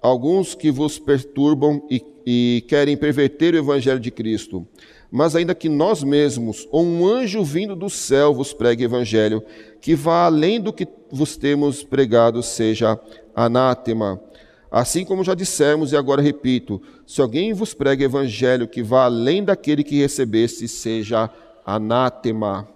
alguns 0.02 0.56
que 0.56 0.72
vos 0.72 1.00
perturbam 1.00 1.82
e, 1.90 2.04
e 2.26 2.66
querem 2.68 2.98
perverter 2.98 3.54
o 3.54 3.58
evangelho 3.58 4.00
de 4.00 4.12
Cristo. 4.12 4.68
Mas 5.10 5.36
ainda 5.36 5.56
que 5.56 5.70
nós 5.70 6.04
mesmos, 6.04 6.68
ou 6.70 6.84
um 6.84 7.08
anjo 7.08 7.44
vindo 7.44 7.76
do 7.76 7.90
céu 7.90 8.34
vos 8.34 8.52
pregue 8.52 8.84
evangelho, 8.84 9.42
que 9.80 9.96
vá 9.96 10.26
além 10.26 10.60
do 10.60 10.74
que 10.74 10.88
vos 11.10 11.38
temos 11.38 11.82
pregado, 11.82 12.44
seja 12.44 13.00
anátema. 13.34 14.20
Assim 14.69 15.06
como 15.06 15.23
já 15.23 15.34
dissemos 15.34 15.91
e 15.91 15.97
agora 15.97 16.21
repito, 16.21 16.82
se 17.06 17.21
alguém 17.21 17.53
vos 17.53 17.73
prega 17.73 18.03
evangelho 18.03 18.67
que 18.67 18.84
vá 18.84 19.06
além 19.06 19.43
daquele 19.43 19.84
que 19.84 19.99
recebeste, 19.99 20.67
seja 20.67 21.30
anátema. 21.65 22.67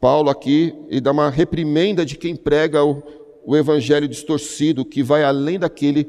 Paulo 0.00 0.30
aqui 0.30 0.74
e 0.88 1.00
dá 1.00 1.10
uma 1.10 1.30
reprimenda 1.30 2.04
de 2.04 2.16
quem 2.16 2.36
prega 2.36 2.84
o, 2.84 3.02
o 3.44 3.56
evangelho 3.56 4.06
distorcido, 4.06 4.84
que 4.84 5.02
vai 5.02 5.24
além 5.24 5.58
daquele 5.58 6.08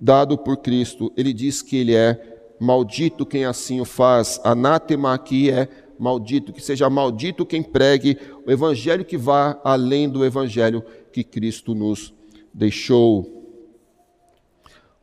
dado 0.00 0.36
por 0.36 0.56
Cristo. 0.56 1.12
Ele 1.16 1.32
diz 1.32 1.62
que 1.62 1.76
ele 1.76 1.94
é 1.94 2.20
maldito 2.58 3.26
quem 3.26 3.44
assim 3.44 3.80
o 3.80 3.84
faz. 3.84 4.40
Anátema 4.42 5.14
aqui 5.14 5.50
é 5.50 5.68
maldito, 5.98 6.52
que 6.52 6.62
seja 6.62 6.90
maldito 6.90 7.46
quem 7.46 7.62
pregue 7.62 8.18
o 8.46 8.50
evangelho 8.50 9.04
que 9.04 9.16
vá 9.16 9.60
além 9.62 10.08
do 10.08 10.24
evangelho 10.24 10.82
que 11.12 11.22
Cristo 11.22 11.74
nos 11.74 12.12
deixou. 12.52 13.33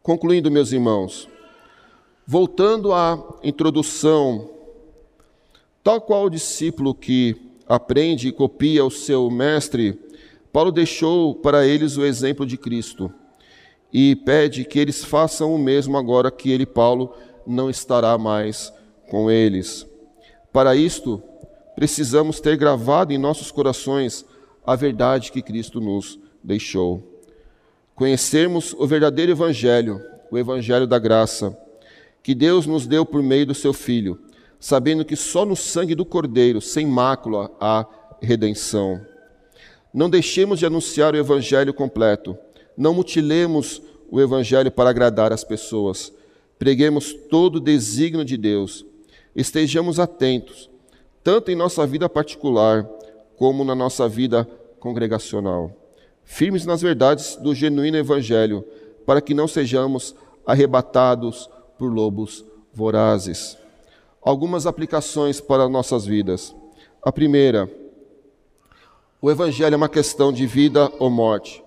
Concluindo, 0.03 0.49
meus 0.49 0.71
irmãos, 0.71 1.29
voltando 2.25 2.91
à 2.91 3.37
introdução, 3.43 4.49
tal 5.83 6.01
qual 6.01 6.25
o 6.25 6.29
discípulo 6.29 6.95
que 6.95 7.35
aprende 7.67 8.27
e 8.27 8.31
copia 8.31 8.83
o 8.83 8.89
seu 8.89 9.29
mestre, 9.29 9.99
Paulo 10.51 10.71
deixou 10.71 11.35
para 11.35 11.67
eles 11.67 11.97
o 11.97 12.03
exemplo 12.03 12.47
de 12.47 12.57
Cristo 12.57 13.13
e 13.93 14.15
pede 14.15 14.65
que 14.65 14.79
eles 14.79 15.05
façam 15.05 15.53
o 15.53 15.59
mesmo 15.59 15.95
agora 15.95 16.31
que 16.31 16.49
ele, 16.49 16.65
Paulo, 16.65 17.13
não 17.45 17.69
estará 17.69 18.17
mais 18.17 18.73
com 19.07 19.29
eles. 19.29 19.85
Para 20.51 20.75
isto, 20.75 21.21
precisamos 21.75 22.39
ter 22.39 22.57
gravado 22.57 23.13
em 23.13 23.19
nossos 23.19 23.51
corações 23.51 24.25
a 24.65 24.75
verdade 24.75 25.31
que 25.31 25.43
Cristo 25.43 25.79
nos 25.79 26.17
deixou 26.43 27.10
conhecermos 27.95 28.73
o 28.73 28.87
verdadeiro 28.87 29.31
Evangelho, 29.31 30.01
o 30.29 30.37
Evangelho 30.37 30.87
da 30.87 30.97
graça, 30.97 31.57
que 32.23 32.33
Deus 32.33 32.65
nos 32.65 32.87
deu 32.87 33.05
por 33.05 33.21
meio 33.21 33.45
do 33.45 33.53
seu 33.53 33.73
Filho, 33.73 34.19
sabendo 34.59 35.03
que 35.03 35.15
só 35.15 35.45
no 35.45 35.55
sangue 35.55 35.95
do 35.95 36.05
Cordeiro, 36.05 36.61
sem 36.61 36.85
mácula, 36.85 37.51
há 37.59 37.85
redenção. 38.21 39.01
Não 39.93 40.09
deixemos 40.09 40.59
de 40.59 40.65
anunciar 40.65 41.13
o 41.13 41.17
Evangelho 41.17 41.73
completo, 41.73 42.37
não 42.77 42.93
mutilemos 42.93 43.81
o 44.09 44.21
Evangelho 44.21 44.71
para 44.71 44.89
agradar 44.89 45.33
as 45.33 45.43
pessoas, 45.43 46.13
preguemos 46.57 47.13
todo 47.13 47.57
o 47.57 47.59
desígnio 47.59 48.23
de 48.23 48.37
Deus, 48.37 48.85
estejamos 49.35 49.99
atentos, 49.99 50.69
tanto 51.23 51.51
em 51.51 51.55
nossa 51.55 51.85
vida 51.85 52.07
particular 52.07 52.87
como 53.35 53.63
na 53.63 53.75
nossa 53.75 54.07
vida 54.07 54.47
congregacional 54.79 55.80
firmes 56.31 56.65
nas 56.65 56.81
verdades 56.81 57.35
do 57.35 57.53
genuíno 57.53 57.97
Evangelho, 57.97 58.63
para 59.05 59.19
que 59.19 59.33
não 59.33 59.49
sejamos 59.49 60.15
arrebatados 60.45 61.49
por 61.77 61.91
lobos 61.91 62.45
vorazes. 62.73 63.57
Algumas 64.21 64.65
aplicações 64.65 65.41
para 65.41 65.67
nossas 65.67 66.05
vidas. 66.05 66.55
A 67.03 67.11
primeira, 67.11 67.69
o 69.21 69.29
Evangelho 69.29 69.73
é 69.73 69.77
uma 69.77 69.89
questão 69.89 70.31
de 70.31 70.45
vida 70.47 70.89
ou 70.99 71.09
morte. 71.09 71.61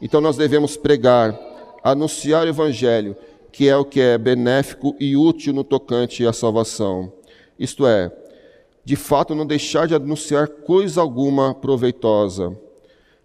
Então 0.00 0.20
nós 0.20 0.36
devemos 0.36 0.76
pregar, 0.76 1.36
anunciar 1.82 2.46
o 2.46 2.50
Evangelho, 2.50 3.16
que 3.50 3.68
é 3.68 3.76
o 3.76 3.84
que 3.84 4.00
é 4.00 4.16
benéfico 4.16 4.94
e 5.00 5.16
útil 5.16 5.52
no 5.52 5.64
tocante 5.64 6.24
à 6.24 6.32
salvação. 6.32 7.12
Isto 7.58 7.84
é, 7.84 8.12
de 8.84 8.94
fato, 8.94 9.34
não 9.34 9.44
deixar 9.44 9.88
de 9.88 9.94
anunciar 9.94 10.46
coisa 10.46 11.00
alguma 11.00 11.52
proveitosa 11.52 12.56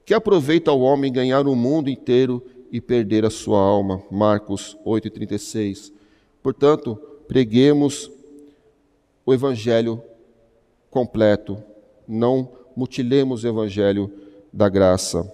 que 0.10 0.14
aproveita 0.16 0.72
ao 0.72 0.82
homem 0.82 1.14
ganhar 1.14 1.46
o 1.46 1.56
mundo 1.56 1.88
inteiro 1.88 2.44
e 2.72 2.82
perder 2.82 3.24
a 3.26 3.30
sua 3.30 3.60
alma? 3.60 4.02
Marcos 4.10 4.76
8,36. 4.84 5.94
Portanto, 6.42 6.96
preguemos 7.28 8.10
o 9.24 9.32
Evangelho 9.36 10.02
completo, 10.90 11.64
não 12.08 12.50
mutilemos 12.76 13.44
o 13.44 13.48
Evangelho 13.50 14.12
da 14.52 14.68
graça. 14.68 15.32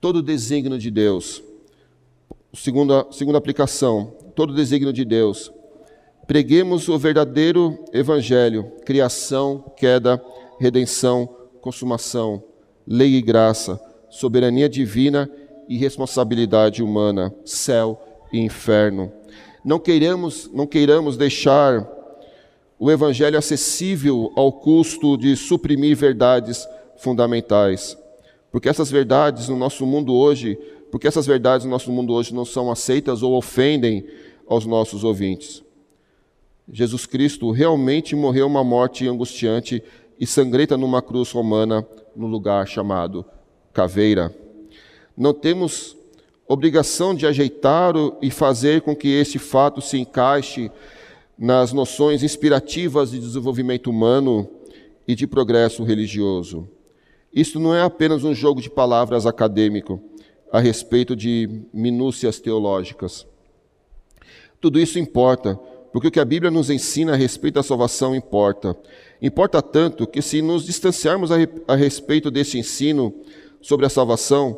Todo 0.00 0.16
o 0.16 0.22
desígnio 0.22 0.76
de 0.76 0.90
Deus, 0.90 1.40
segunda, 2.52 3.06
segunda 3.12 3.38
aplicação, 3.38 4.16
todo 4.34 4.50
o 4.50 4.56
desígnio 4.56 4.92
de 4.92 5.04
Deus, 5.04 5.52
preguemos 6.26 6.88
o 6.88 6.98
verdadeiro 6.98 7.84
Evangelho, 7.92 8.64
criação, 8.84 9.72
queda, 9.76 10.20
redenção, 10.58 11.28
consumação 11.60 12.47
lei 12.90 13.16
e 13.16 13.20
graça, 13.20 13.78
soberania 14.08 14.66
divina 14.66 15.30
e 15.68 15.76
responsabilidade 15.76 16.82
humana, 16.82 17.34
céu 17.44 18.02
e 18.32 18.40
inferno. 18.40 19.12
Não 19.62 19.78
queiramos, 19.78 20.50
não 20.54 20.66
queiramos 20.66 21.18
deixar 21.18 21.86
o 22.78 22.90
evangelho 22.90 23.36
acessível 23.36 24.32
ao 24.34 24.50
custo 24.50 25.18
de 25.18 25.36
suprimir 25.36 25.94
verdades 25.96 26.66
fundamentais. 26.96 27.98
Porque 28.50 28.70
essas 28.70 28.90
verdades 28.90 29.48
no 29.48 29.56
nosso 29.56 29.84
mundo 29.84 30.14
hoje, 30.14 30.56
porque 30.90 31.06
essas 31.06 31.26
verdades 31.26 31.66
no 31.66 31.70
nosso 31.70 31.92
mundo 31.92 32.14
hoje 32.14 32.32
não 32.32 32.46
são 32.46 32.70
aceitas 32.70 33.22
ou 33.22 33.34
ofendem 33.34 34.06
aos 34.46 34.64
nossos 34.64 35.04
ouvintes. 35.04 35.62
Jesus 36.70 37.04
Cristo 37.04 37.50
realmente 37.50 38.16
morreu 38.16 38.46
uma 38.46 38.64
morte 38.64 39.06
angustiante 39.06 39.82
e 40.18 40.26
sangrenta 40.26 40.76
numa 40.76 41.02
cruz 41.02 41.30
romana 41.30 41.86
no 42.18 42.26
lugar 42.26 42.66
chamado 42.66 43.24
caveira. 43.72 44.34
Não 45.16 45.32
temos 45.32 45.96
obrigação 46.48 47.14
de 47.14 47.26
ajeitar 47.26 47.94
e 48.20 48.30
fazer 48.30 48.82
com 48.82 48.96
que 48.96 49.08
este 49.08 49.38
fato 49.38 49.80
se 49.80 49.98
encaixe 49.98 50.70
nas 51.38 51.72
noções 51.72 52.24
inspirativas 52.24 53.12
de 53.12 53.20
desenvolvimento 53.20 53.88
humano 53.88 54.48
e 55.06 55.14
de 55.14 55.26
progresso 55.26 55.84
religioso. 55.84 56.68
Isto 57.32 57.60
não 57.60 57.74
é 57.74 57.82
apenas 57.82 58.24
um 58.24 58.34
jogo 58.34 58.60
de 58.60 58.68
palavras 58.68 59.24
acadêmico 59.24 60.00
a 60.50 60.58
respeito 60.58 61.14
de 61.14 61.62
minúcias 61.72 62.40
teológicas. 62.40 63.26
Tudo 64.60 64.80
isso 64.80 64.98
importa, 64.98 65.54
porque 65.92 66.08
o 66.08 66.10
que 66.10 66.18
a 66.18 66.24
Bíblia 66.24 66.50
nos 66.50 66.68
ensina 66.68 67.12
a 67.12 67.16
respeito 67.16 67.54
da 67.54 67.62
salvação 67.62 68.14
importa. 68.14 68.76
Importa 69.20 69.60
tanto 69.60 70.06
que, 70.06 70.22
se 70.22 70.40
nos 70.40 70.64
distanciarmos 70.64 71.30
a, 71.66 71.74
respeito 71.74 72.30
deste 72.30 72.58
ensino 72.58 73.12
sobre 73.60 73.84
a 73.84 73.88
salvação, 73.88 74.56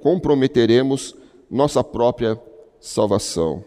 comprometeremos 0.00 1.14
nossa 1.50 1.84
própria 1.84 2.40
salvação. 2.80 3.62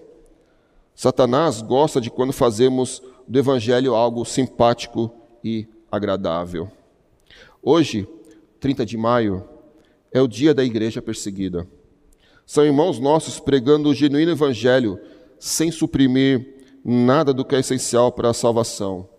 Satanás 0.96 1.62
gosta 1.62 2.02
de 2.02 2.10
quando 2.10 2.34
fazemos 2.34 3.04
do 3.28 3.38
Evangelho 3.38 3.94
algo 3.94 4.26
simpático 4.26 5.14
e 5.44 5.68
agradável. 5.92 6.70
Hoje, 7.62 8.08
30 8.60 8.86
de 8.86 8.98
maio, 8.98 9.48
é 10.12 10.22
o 10.22 10.28
dia 10.28 10.54
da 10.54 10.64
igreja 10.64 11.02
perseguida. 11.02 11.68
São 12.46 12.66
irmãos 12.66 13.00
nossos 13.00 13.40
pregando 13.40 13.90
o 13.90 13.94
genuíno 13.94 14.32
Evangelho 14.32 15.00
sem 15.40 15.72
suprimir 15.72 16.56
nada 16.84 17.32
do 17.32 17.46
que 17.46 17.56
é 17.56 17.60
essencial 17.60 18.12
para 18.12 18.30
a 18.30 18.34
salvação 18.34 19.13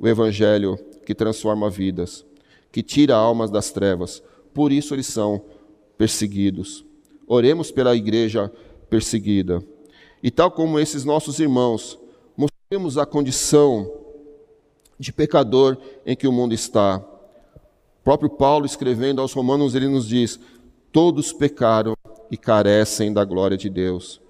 o 0.00 0.08
evangelho 0.08 0.78
que 1.04 1.14
transforma 1.14 1.68
vidas, 1.68 2.24
que 2.72 2.82
tira 2.82 3.14
almas 3.14 3.50
das 3.50 3.70
trevas. 3.70 4.22
Por 4.54 4.72
isso 4.72 4.94
eles 4.94 5.06
são 5.06 5.44
perseguidos. 5.98 6.84
Oremos 7.26 7.70
pela 7.70 7.94
igreja 7.94 8.50
perseguida. 8.88 9.62
E 10.22 10.30
tal 10.30 10.50
como 10.50 10.78
esses 10.78 11.04
nossos 11.04 11.38
irmãos, 11.38 11.98
mostremos 12.34 12.96
a 12.96 13.04
condição 13.04 13.92
de 14.98 15.12
pecador 15.12 15.76
em 16.06 16.16
que 16.16 16.26
o 16.26 16.32
mundo 16.32 16.54
está. 16.54 16.96
O 16.96 18.02
próprio 18.02 18.30
Paulo, 18.30 18.64
escrevendo 18.64 19.20
aos 19.20 19.34
Romanos, 19.34 19.74
ele 19.74 19.88
nos 19.88 20.08
diz: 20.08 20.40
todos 20.90 21.32
pecaram 21.32 21.94
e 22.30 22.36
carecem 22.36 23.12
da 23.12 23.24
glória 23.24 23.56
de 23.56 23.68
Deus. 23.68 24.20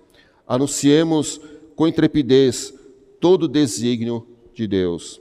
Anunciemos 0.46 1.40
com 1.76 1.86
intrepidez 1.86 2.74
todo 3.20 3.44
o 3.44 3.48
desígnio 3.48 4.26
de 4.52 4.66
Deus. 4.66 5.20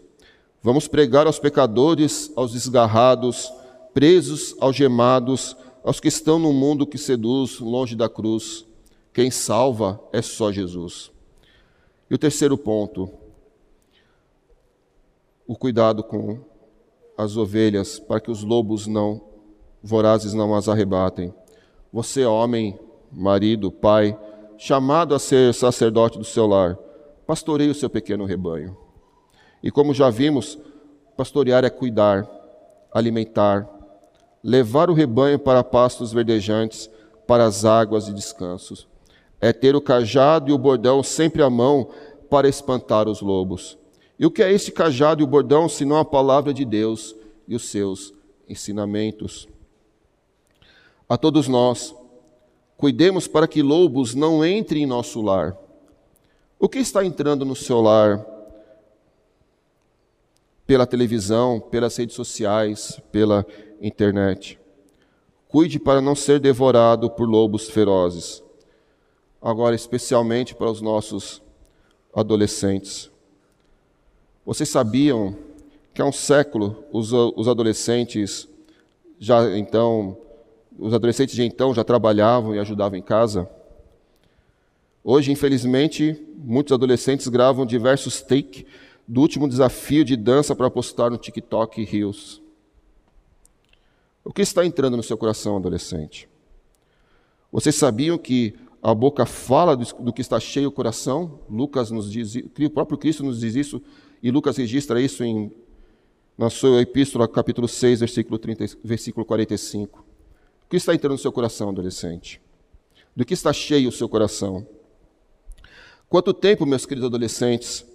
Vamos 0.62 0.88
pregar 0.88 1.26
aos 1.26 1.40
pecadores, 1.40 2.32
aos 2.36 2.52
desgarrados, 2.52 3.52
presos, 3.94 4.56
algemados, 4.60 5.56
aos 5.84 6.00
que 6.00 6.10
estão 6.10 6.38
no 6.38 6.52
mundo 6.52 6.86
que 6.86 6.98
seduz, 6.98 7.60
longe 7.60 7.96
da 7.96 8.10
cruz. 8.10 8.66
Quem 9.14 9.32
salva 9.32 10.02
é 10.12 10.22
só 10.22 10.52
Jesus. 10.52 11.12
E 12.10 12.16
o 12.16 12.18
terceiro 12.18 12.58
ponto, 12.58 13.10
o 15.48 15.56
cuidado 15.56 16.04
com 16.04 16.40
as 17.18 17.38
ovelhas, 17.38 18.00
para 18.00 18.20
que 18.20 18.32
os 18.32 18.44
lobos 18.44 18.86
não 18.86 19.22
vorazes 19.82 20.34
não 20.34 20.54
as 20.54 20.68
arrebatem. 20.68 21.34
Você, 21.92 22.26
homem, 22.26 22.78
marido, 23.12 23.72
pai, 23.72 24.18
chamado 24.58 25.16
a 25.16 25.20
ser 25.20 25.54
sacerdote 25.54 26.18
do 26.18 26.24
seu 26.24 26.46
lar, 26.46 26.78
pastoreie 27.26 27.70
o 27.70 27.76
seu 27.76 27.90
pequeno 27.90 28.26
rebanho. 28.26 28.78
E 29.62 29.70
como 29.72 29.94
já 29.94 30.10
vimos, 30.10 30.58
pastorear 31.18 31.66
é 31.66 31.70
cuidar, 31.70 32.28
alimentar, 32.94 33.68
levar 34.44 34.90
o 34.90 34.94
rebanho 34.94 35.38
para 35.38 35.64
pastos 35.64 36.14
verdejantes, 36.14 36.90
para 37.28 37.46
as 37.46 37.66
águas 37.66 38.06
de 38.06 38.14
descansos. 38.14 38.88
É 39.42 39.54
ter 39.54 39.76
o 39.76 39.82
cajado 39.82 40.50
e 40.50 40.54
o 40.54 40.58
bordão 40.58 41.04
sempre 41.04 41.44
à 41.44 41.50
mão 41.50 41.90
para 42.30 42.48
espantar 42.48 43.08
os 43.08 43.22
lobos. 43.22 43.78
E 44.18 44.26
o 44.26 44.32
que 44.32 44.44
é 44.44 44.52
esse 44.52 44.72
cajado 44.72 45.22
e 45.22 45.24
o 45.24 45.28
bordão, 45.28 45.70
senão 45.70 45.98
a 45.98 46.06
palavra 46.06 46.54
de 46.54 46.66
Deus 46.66 47.16
e 47.48 47.56
os 47.56 47.70
seus 47.70 48.14
ensinamentos? 48.48 49.48
A 51.08 51.18
todos 51.18 51.48
nós, 51.48 51.96
cuidemos 52.76 53.28
para 53.28 53.48
que 53.48 53.62
lobos 53.62 54.14
não 54.14 54.46
entrem 54.46 54.84
em 54.84 54.86
nosso 54.86 55.22
lar. 55.22 55.58
O 56.60 56.68
que 56.68 56.80
está 56.80 57.06
entrando 57.06 57.46
no 57.46 57.56
seu 57.56 57.82
lar? 57.82 58.26
Pela 60.70 60.86
televisão, 60.86 61.60
pelas 61.60 61.98
redes 61.98 62.16
sociais, 62.16 63.02
pela 63.12 63.44
internet. 63.82 64.60
Cuide 65.48 65.80
para 65.80 66.00
não 66.00 66.14
ser 66.14 66.40
devorado 66.40 67.10
por 67.10 67.28
lobos 67.28 67.72
ferozes. 67.72 68.44
Agora, 69.42 69.74
especialmente 69.74 70.54
para 70.54 70.70
os 70.70 70.80
nossos 70.80 71.42
adolescentes. 72.14 73.10
Vocês 74.46 74.70
sabiam 74.70 75.36
que 75.92 76.04
há 76.04 76.06
um 76.06 76.12
século 76.12 76.84
os, 76.92 77.12
os 77.14 77.48
adolescentes 77.48 78.48
já 79.18 79.58
então, 79.58 80.16
os 80.78 80.94
adolescentes 80.94 81.34
de 81.34 81.42
então 81.42 81.74
já 81.74 81.84
trabalhavam 81.84 82.54
e 82.54 82.60
ajudavam 82.60 83.00
em 83.00 83.02
casa? 83.02 83.50
Hoje, 85.04 85.32
infelizmente, 85.32 86.24
muitos 86.38 86.72
adolescentes 86.72 87.28
gravam 87.28 87.66
diversos 87.66 88.22
take 88.22 88.68
do 89.10 89.22
último 89.22 89.50
desafio 89.50 90.06
de 90.06 90.16
dança 90.16 90.56
para 90.56 90.70
postar 90.70 91.10
no 91.10 91.18
TikTok 91.18 91.82
e 91.82 91.84
Reels. 91.84 92.40
O 94.24 94.32
que 94.32 94.44
está 94.44 94.64
entrando 94.64 94.96
no 94.96 95.02
seu 95.02 95.18
coração, 95.18 95.58
adolescente? 95.58 96.30
Vocês 97.52 97.74
sabiam 97.74 98.20
que 98.20 98.54
a 98.84 98.94
boca 98.94 99.26
fala 99.26 99.76
do 99.76 100.14
que 100.14 100.22
está 100.22 100.40
cheio 100.40 100.70
o 100.70 100.72
coração? 100.72 101.40
Lucas 101.50 101.90
nos 101.90 102.12
diz, 102.12 102.36
o 102.36 102.70
próprio 102.70 103.00
Cristo 103.00 103.24
nos 103.24 103.40
diz 103.40 103.56
isso, 103.56 103.82
e 104.22 104.30
Lucas 104.30 104.58
registra 104.58 105.02
isso 105.02 105.24
em, 105.24 105.52
na 106.38 106.52
sua 106.52 106.80
epístola, 106.80 107.28
capítulo 107.28 107.68
6, 107.68 108.02
versículo, 108.02 108.38
30, 108.38 108.78
versículo 108.84 109.26
45. 109.26 110.06
O 110.66 110.70
que 110.70 110.78
está 110.78 110.94
entrando 110.94 111.14
no 111.14 111.18
seu 111.18 111.32
coração, 111.32 111.70
adolescente? 111.70 112.40
Do 113.16 113.26
que 113.26 113.34
está 113.34 113.52
cheio 113.52 113.90
o 113.90 113.92
seu 113.92 114.08
coração? 114.08 114.68
Quanto 116.08 116.32
tempo, 116.32 116.64
meus 116.64 116.86
queridos 116.86 117.08
adolescentes, 117.08 117.89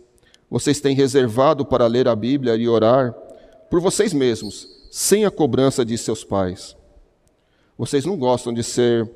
vocês 0.55 0.81
têm 0.81 0.95
reservado 0.95 1.67
para 1.67 1.85
ler 1.89 2.07
a 2.07 2.15
Bíblia 2.15 2.55
e 2.55 2.69
orar 2.69 3.13
por 3.69 3.81
vocês 3.81 4.13
mesmos, 4.13 4.69
sem 4.89 5.25
a 5.25 5.31
cobrança 5.31 5.85
de 5.85 5.99
seus 5.99 6.23
pais? 6.23 6.77
Vocês 7.77 8.05
não 8.05 8.17
gostam 8.17 8.55
de 8.55 8.63
ser 8.63 9.11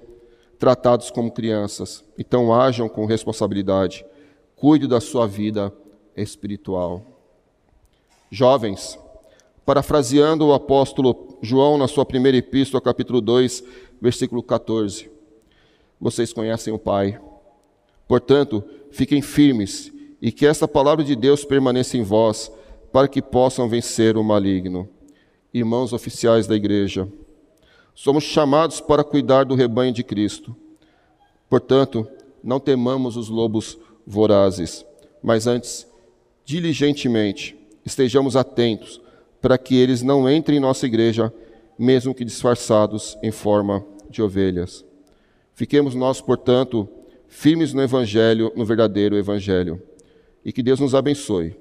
tratados 0.59 1.13
como 1.13 1.31
crianças, 1.31 2.05
então 2.19 2.53
ajam 2.53 2.89
com 2.89 3.07
responsabilidade. 3.07 4.05
Cuide 4.57 4.89
da 4.89 5.01
sua 5.01 5.29
vida 5.29 5.73
espiritual. 6.17 7.07
Jovens, 8.33 8.99
parafraseando 9.65 10.45
o 10.45 10.53
apóstolo 10.53 11.39
João 11.41 11.79
na 11.79 11.87
sua 11.87 12.05
primeira 12.05 12.37
epístola, 12.37 12.81
capítulo 12.81 13.21
2, 13.21 13.63
versículo 14.01 14.43
14. 14.43 15.09
Vocês 16.01 16.33
conhecem 16.33 16.75
o 16.75 16.81
Pai. 16.81 17.21
Portanto, 18.09 18.65
fiquem 18.91 19.23
firmes 19.23 19.97
e 20.21 20.33
que 20.33 20.47
esta 20.47 20.67
palavra 20.67 21.05
de 21.05 21.15
Deus 21.15 21.45
permaneça 21.45 21.97
em 21.97 22.03
vós, 22.03 22.51
para 22.93 23.09
que 23.09 23.23
possam 23.23 23.69
vencer 23.69 24.17
o 24.17 24.25
maligno. 24.25 24.89
Irmãos 25.53 25.93
oficiais 25.93 26.47
da 26.47 26.57
igreja, 26.57 27.09
somos 27.95 28.25
chamados 28.25 28.81
para 28.81 29.05
cuidar 29.05 29.45
do 29.45 29.55
rebanho 29.55 29.93
de 29.93 30.05
Cristo. 30.05 30.55
Portanto, 31.49 32.07
não 32.43 32.61
temamos 32.61 33.17
os 33.17 33.29
lobos 33.29 33.79
vorazes, 34.07 34.85
mas 35.23 35.47
antes, 35.47 35.87
diligentemente, 36.45 37.57
estejamos 37.85 38.37
atentos 38.37 39.01
para 39.41 39.59
que 39.59 39.77
eles 39.77 40.03
não 40.03 40.31
entrem 40.31 40.59
em 40.59 40.61
nossa 40.61 40.87
igreja, 40.87 41.33
mesmo 41.79 42.15
que 42.15 42.25
disfarçados 42.25 43.17
em 43.23 43.31
forma 43.31 43.85
de 44.11 44.23
ovelhas. 44.23 44.85
Fiquemos 45.55 45.95
nós, 45.95 46.21
portanto, 46.21 46.89
firmes 47.27 47.73
no 47.73 47.83
Evangelho, 47.83 48.53
no 48.57 48.65
verdadeiro 48.65 49.17
Evangelho. 49.17 49.83
E 50.49 50.53
que 50.53 50.63
Deus 50.63 50.81
nos 50.81 50.95
abençoe 50.95 51.55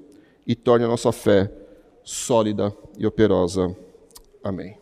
e 0.46 0.54
torne 0.56 0.86
a 0.86 0.88
nossa 0.88 1.12
fé 1.12 1.52
sólida 2.02 2.74
e 2.96 3.06
operosa. 3.06 3.76
Amém. 4.42 4.77